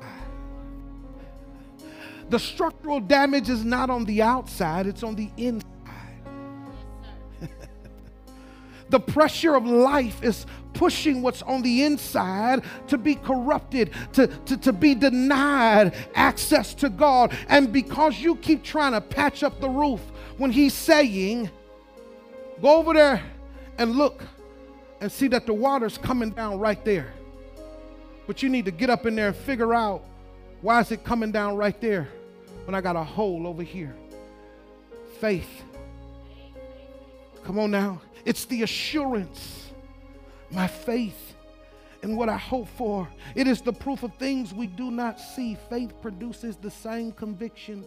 The 2.29 2.39
structural 2.39 2.99
damage 2.99 3.49
is 3.49 3.65
not 3.65 3.89
on 3.89 4.05
the 4.05 4.21
outside, 4.21 4.87
it's 4.87 5.03
on 5.03 5.15
the 5.15 5.31
inside. 5.37 5.65
The 8.89 8.99
pressure 8.99 9.55
of 9.55 9.65
life 9.65 10.23
is 10.23 10.45
pushing 10.73 11.21
what's 11.21 11.41
on 11.43 11.61
the 11.61 11.83
inside 11.83 12.63
to 12.87 12.97
be 12.97 13.15
corrupted, 13.15 13.91
to, 14.13 14.27
to, 14.27 14.57
to 14.57 14.73
be 14.73 14.95
denied 14.95 15.93
access 16.15 16.73
to 16.75 16.89
God. 16.89 17.35
And 17.47 17.71
because 17.71 18.19
you 18.19 18.35
keep 18.35 18.63
trying 18.63 18.93
to 18.93 19.01
patch 19.01 19.43
up 19.43 19.59
the 19.59 19.69
roof, 19.69 20.01
when 20.37 20.51
He's 20.51 20.73
saying, 20.73 21.49
go 22.61 22.77
over 22.77 22.93
there 22.93 23.23
and 23.77 23.91
look 23.91 24.23
and 25.01 25.11
see 25.11 25.27
that 25.29 25.45
the 25.45 25.53
water's 25.53 25.97
coming 25.97 26.31
down 26.31 26.59
right 26.59 26.83
there. 26.83 27.13
But 28.27 28.43
you 28.43 28.49
need 28.49 28.65
to 28.65 28.71
get 28.71 28.89
up 28.89 29.05
in 29.05 29.15
there 29.15 29.27
and 29.27 29.35
figure 29.35 29.73
out 29.73 30.03
why 30.61 30.81
is 30.81 30.91
it 30.91 31.03
coming 31.03 31.31
down 31.31 31.55
right 31.55 31.79
there 31.79 32.09
when 32.65 32.75
I 32.75 32.81
got 32.81 32.95
a 32.95 33.03
hole 33.03 33.47
over 33.47 33.63
here. 33.63 33.95
Faith. 35.19 35.49
Come 37.43 37.57
on 37.57 37.71
now. 37.71 38.01
It's 38.25 38.45
the 38.45 38.63
assurance, 38.63 39.71
my 40.51 40.67
faith, 40.67 41.35
and 42.01 42.17
what 42.17 42.29
I 42.29 42.37
hope 42.37 42.67
for. 42.77 43.07
It 43.35 43.47
is 43.47 43.61
the 43.61 43.73
proof 43.73 44.03
of 44.03 44.13
things 44.15 44.53
we 44.53 44.67
do 44.67 44.91
not 44.91 45.19
see. 45.19 45.57
Faith 45.69 45.93
produces 46.01 46.55
the 46.55 46.71
same 46.71 47.11
convictions 47.11 47.85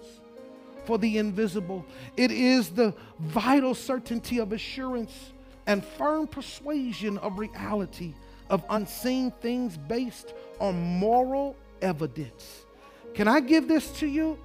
for 0.85 0.99
the 0.99 1.19
invisible. 1.19 1.85
It 2.17 2.31
is 2.31 2.71
the 2.71 2.95
vital 3.21 3.75
certainty 3.75 4.39
of 4.39 4.53
assurance 4.53 5.33
and 5.67 5.85
firm 5.85 6.27
persuasion 6.27 7.19
of 7.19 7.39
reality 7.39 8.15
of 8.51 8.65
unseen 8.69 9.31
things 9.41 9.77
based 9.77 10.35
on 10.61 10.81
moral 10.81 11.57
evidence. 11.81 12.67
Can 13.15 13.29
I 13.29 13.41
give 13.41 13.67
this 13.67 13.91
to 14.01 14.07
you? 14.07 14.39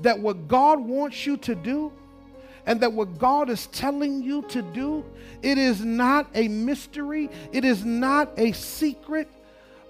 That 0.00 0.18
what 0.18 0.48
God 0.48 0.80
wants 0.80 1.26
you 1.26 1.36
to 1.38 1.54
do 1.54 1.92
and 2.66 2.80
that 2.80 2.92
what 2.92 3.18
God 3.18 3.48
is 3.48 3.68
telling 3.68 4.22
you 4.22 4.42
to 4.48 4.60
do, 4.62 5.04
it 5.42 5.56
is 5.56 5.84
not 5.84 6.28
a 6.34 6.48
mystery, 6.48 7.30
it 7.52 7.64
is 7.64 7.84
not 7.84 8.30
a 8.36 8.52
secret, 8.52 9.28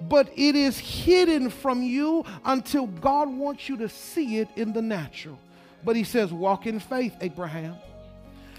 but 0.01 0.29
it 0.37 0.55
is 0.55 0.79
hidden 0.79 1.49
from 1.49 1.83
you 1.83 2.25
until 2.45 2.87
God 2.87 3.29
wants 3.31 3.69
you 3.69 3.79
to 3.79 3.89
see 3.89 4.39
it 4.39 4.49
in 4.57 4.73
the 4.73 4.83
natural. 4.83 5.39
But 5.85 5.97
he 5.97 6.05
says, 6.05 6.33
walk 6.33 6.67
in 6.67 6.79
faith, 6.81 7.15
Abraham. 7.21 7.77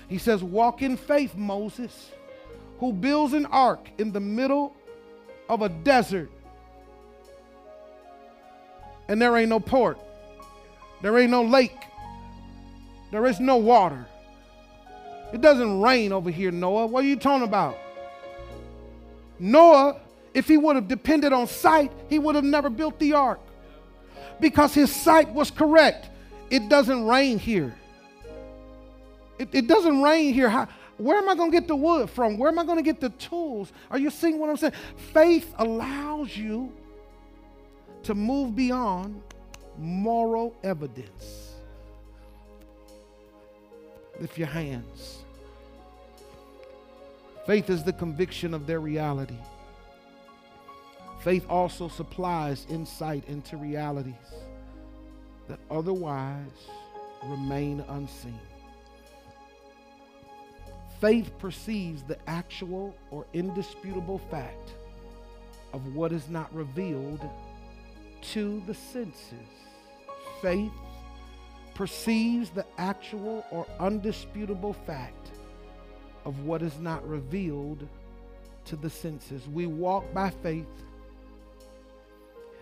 He 0.08 0.18
says, 0.18 0.44
walk 0.44 0.82
in 0.82 0.98
faith, 0.98 1.36
Moses. 1.36 2.12
who 2.80 2.94
builds 2.94 3.34
an 3.34 3.46
ark 3.48 3.90
in 3.98 4.12
the 4.12 4.20
middle 4.20 4.76
of 5.50 5.62
a 5.62 5.70
desert 5.70 6.30
and 9.08 9.22
there 9.22 9.36
ain't 9.38 9.50
no 9.50 9.60
port, 9.60 9.98
there 11.02 11.18
ain't 11.18 11.32
no 11.32 11.42
lake, 11.44 11.78
there 13.12 13.26
is 13.26 13.39
no 13.39 13.58
water. 13.58 14.06
It 15.34 15.41
doesn't 15.41 15.82
rain 15.82 16.12
over 16.12 16.30
here, 16.30 16.52
Noah. 16.52 16.88
What 16.88 17.04
are 17.04 17.08
you 17.08 17.17
talking 17.17 17.46
about? 17.46 17.78
Noah, 19.39 20.00
if 20.34 20.48
he 20.48 20.58
would 20.58 20.76
have 20.76 20.88
depended 20.88 21.34
on 21.34 21.48
sight, 21.48 21.91
he 22.10 22.20
would 22.20 22.36
have 22.36 22.43
never 22.43 22.70
built 22.70 23.00
the 23.00 23.13
ark 23.13 23.39
because 24.39 24.74
his 24.74 24.93
sight 24.93 25.30
was 25.30 25.52
correct. 25.52 26.10
It 26.50 26.70
doesn't 26.70 27.06
rain 27.06 27.39
here. 27.39 27.76
It, 29.38 29.50
it 29.52 29.67
doesn't 29.67 30.02
rain 30.02 30.34
here. 30.34 30.50
How, 30.50 30.67
where 30.98 31.17
am 31.17 31.30
I 31.30 31.36
going 31.36 31.52
to 31.52 31.58
get 31.58 31.67
the 31.67 31.76
wood 31.76 32.10
from? 32.10 32.38
Where 32.38 32.50
am 32.50 32.58
I 32.58 32.65
going 32.65 32.78
to 32.78 32.84
get 32.84 33.00
the 33.00 33.10
tools? 33.10 33.72
Are 33.91 34.00
you 34.00 34.10
seeing 34.10 34.39
what 34.39 34.50
I'm 34.50 34.58
saying? 34.58 34.74
Faith 35.13 35.54
allows 35.58 36.36
you 36.36 36.72
to 38.04 38.15
move 38.15 38.56
beyond 38.56 39.22
moral 39.78 40.56
evidence. 40.63 41.47
Lift 44.20 44.38
your 44.38 44.48
hands. 44.48 45.20
Faith 47.46 47.70
is 47.70 47.84
the 47.84 47.94
conviction 47.94 48.54
of 48.54 48.68
their 48.68 48.80
reality. 48.80 49.38
Faith 51.22 51.46
also 51.50 51.88
supplies 51.88 52.66
insight 52.70 53.24
into 53.28 53.58
realities 53.58 54.14
that 55.48 55.60
otherwise 55.70 56.68
remain 57.26 57.84
unseen. 57.90 58.40
Faith 61.00 61.32
perceives 61.38 62.04
the 62.04 62.18
actual 62.28 62.96
or 63.12 63.26
indisputable 63.34 64.20
fact 64.32 64.74
of 65.74 65.96
what 65.96 66.12
is 66.12 66.28
not 66.28 66.54
revealed 66.54 67.22
to 68.22 68.62
the 68.66 68.74
senses. 68.74 69.48
Faith 70.42 70.72
perceives 71.78 72.50
the 72.50 72.66
actual 72.80 73.46
or 73.52 73.68
undisputable 73.80 74.74
fact 74.74 75.30
of 76.26 76.44
what 76.44 76.63
is 76.63 76.80
not 76.80 77.08
revealed 77.08 77.88
to 78.66 78.76
the 78.76 78.90
senses. 78.90 79.48
We 79.48 79.68
walk 79.68 80.12
by 80.12 80.32
faith 80.32 80.66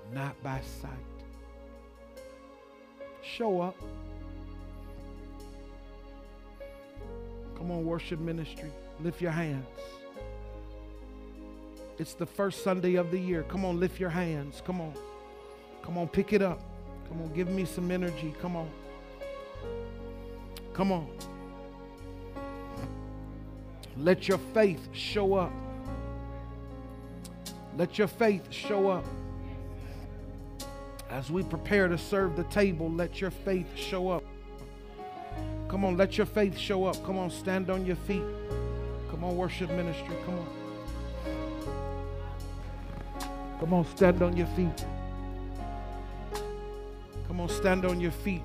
and 0.04 0.14
not 0.14 0.36
by 0.44 0.60
sight. 0.82 0.92
Show 3.22 3.62
up. 3.62 3.78
Come 7.58 7.72
on, 7.72 7.86
worship 7.86 8.20
ministry. 8.20 8.70
Lift 9.00 9.22
your 9.22 9.32
hands. 9.32 9.66
It's 12.00 12.16
the 12.16 12.26
first 12.26 12.66
Sunday 12.66 12.96
of 12.96 13.12
the 13.12 13.18
year. 13.18 13.44
Come 13.44 13.64
on, 13.64 13.80
lift 13.80 13.98
your 13.98 14.10
hands. 14.10 14.62
Come 14.66 14.82
on. 14.82 14.94
Come 15.84 15.98
on, 15.98 16.10
pick 16.10 16.34
it 16.34 16.42
up. 16.42 16.60
Come 17.08 17.22
on, 17.22 17.34
give 17.34 17.48
me 17.48 17.64
some 17.64 17.92
energy. 17.92 18.36
Come 18.42 18.58
on. 18.58 18.70
Come 20.76 20.92
on. 20.92 21.08
Let 23.96 24.28
your 24.28 24.40
faith 24.54 24.90
show 24.92 25.36
up. 25.36 25.54
Let 27.78 27.98
your 27.98 28.10
faith 28.10 28.52
show 28.52 28.90
up. 28.90 29.06
As 31.10 31.32
we 31.32 31.44
prepare 31.44 31.88
to 31.88 31.98
serve 31.98 32.36
the 32.36 32.44
table, 32.46 32.92
let 32.92 33.22
your 33.22 33.32
faith 33.32 33.68
show 33.78 34.10
up. 34.10 34.24
Come 35.70 35.86
on, 35.86 35.96
let 35.96 36.18
your 36.18 36.28
faith 36.28 36.58
show 36.58 36.84
up. 36.84 37.02
Come 37.06 37.18
on, 37.18 37.30
stand 37.30 37.70
on 37.70 37.86
your 37.86 37.96
feet. 37.96 38.24
Come 39.10 39.24
on, 39.24 39.38
worship 39.38 39.70
ministry. 39.70 40.16
Come 40.26 40.40
on. 40.40 40.48
Come 43.62 43.74
on, 43.74 43.86
stand 43.96 44.22
on 44.22 44.36
your 44.36 44.48
feet. 44.48 44.86
Come 47.30 47.40
on, 47.40 47.48
stand 47.48 47.86
on 47.86 48.02
your 48.02 48.12
feet. 48.12 48.44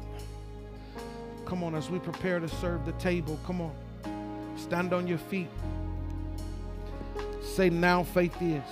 Come 1.51 1.65
on, 1.65 1.75
as 1.75 1.91
we 1.91 1.99
prepare 1.99 2.39
to 2.39 2.47
serve 2.47 2.87
the 2.87 2.93
table. 2.93 3.37
Come 3.45 3.61
on, 3.61 3.73
stand 4.57 4.93
on 4.93 5.09
your 5.09 5.19
feet. 5.19 5.49
Say, 7.43 7.69
now 7.69 8.05
faith 8.05 8.41
is. 8.41 8.63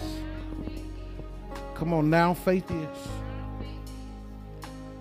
Come 1.74 1.92
on, 1.92 2.08
now 2.08 2.34
faith 2.34 2.70
is. 2.70 2.98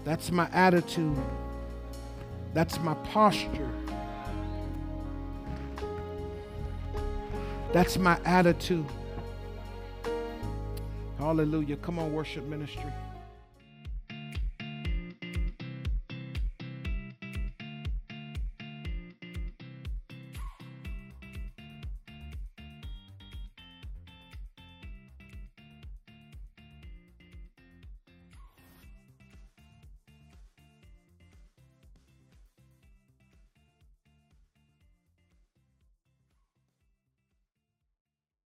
That's 0.03 0.31
my 0.31 0.49
attitude. 0.53 1.15
That's 2.55 2.79
my 2.79 2.95
posture. 2.95 3.69
That's 7.73 7.99
my 7.99 8.17
attitude. 8.25 8.87
Hallelujah. 11.19 11.75
Come 11.77 11.99
on, 11.99 12.11
worship 12.11 12.43
ministry. 12.45 12.91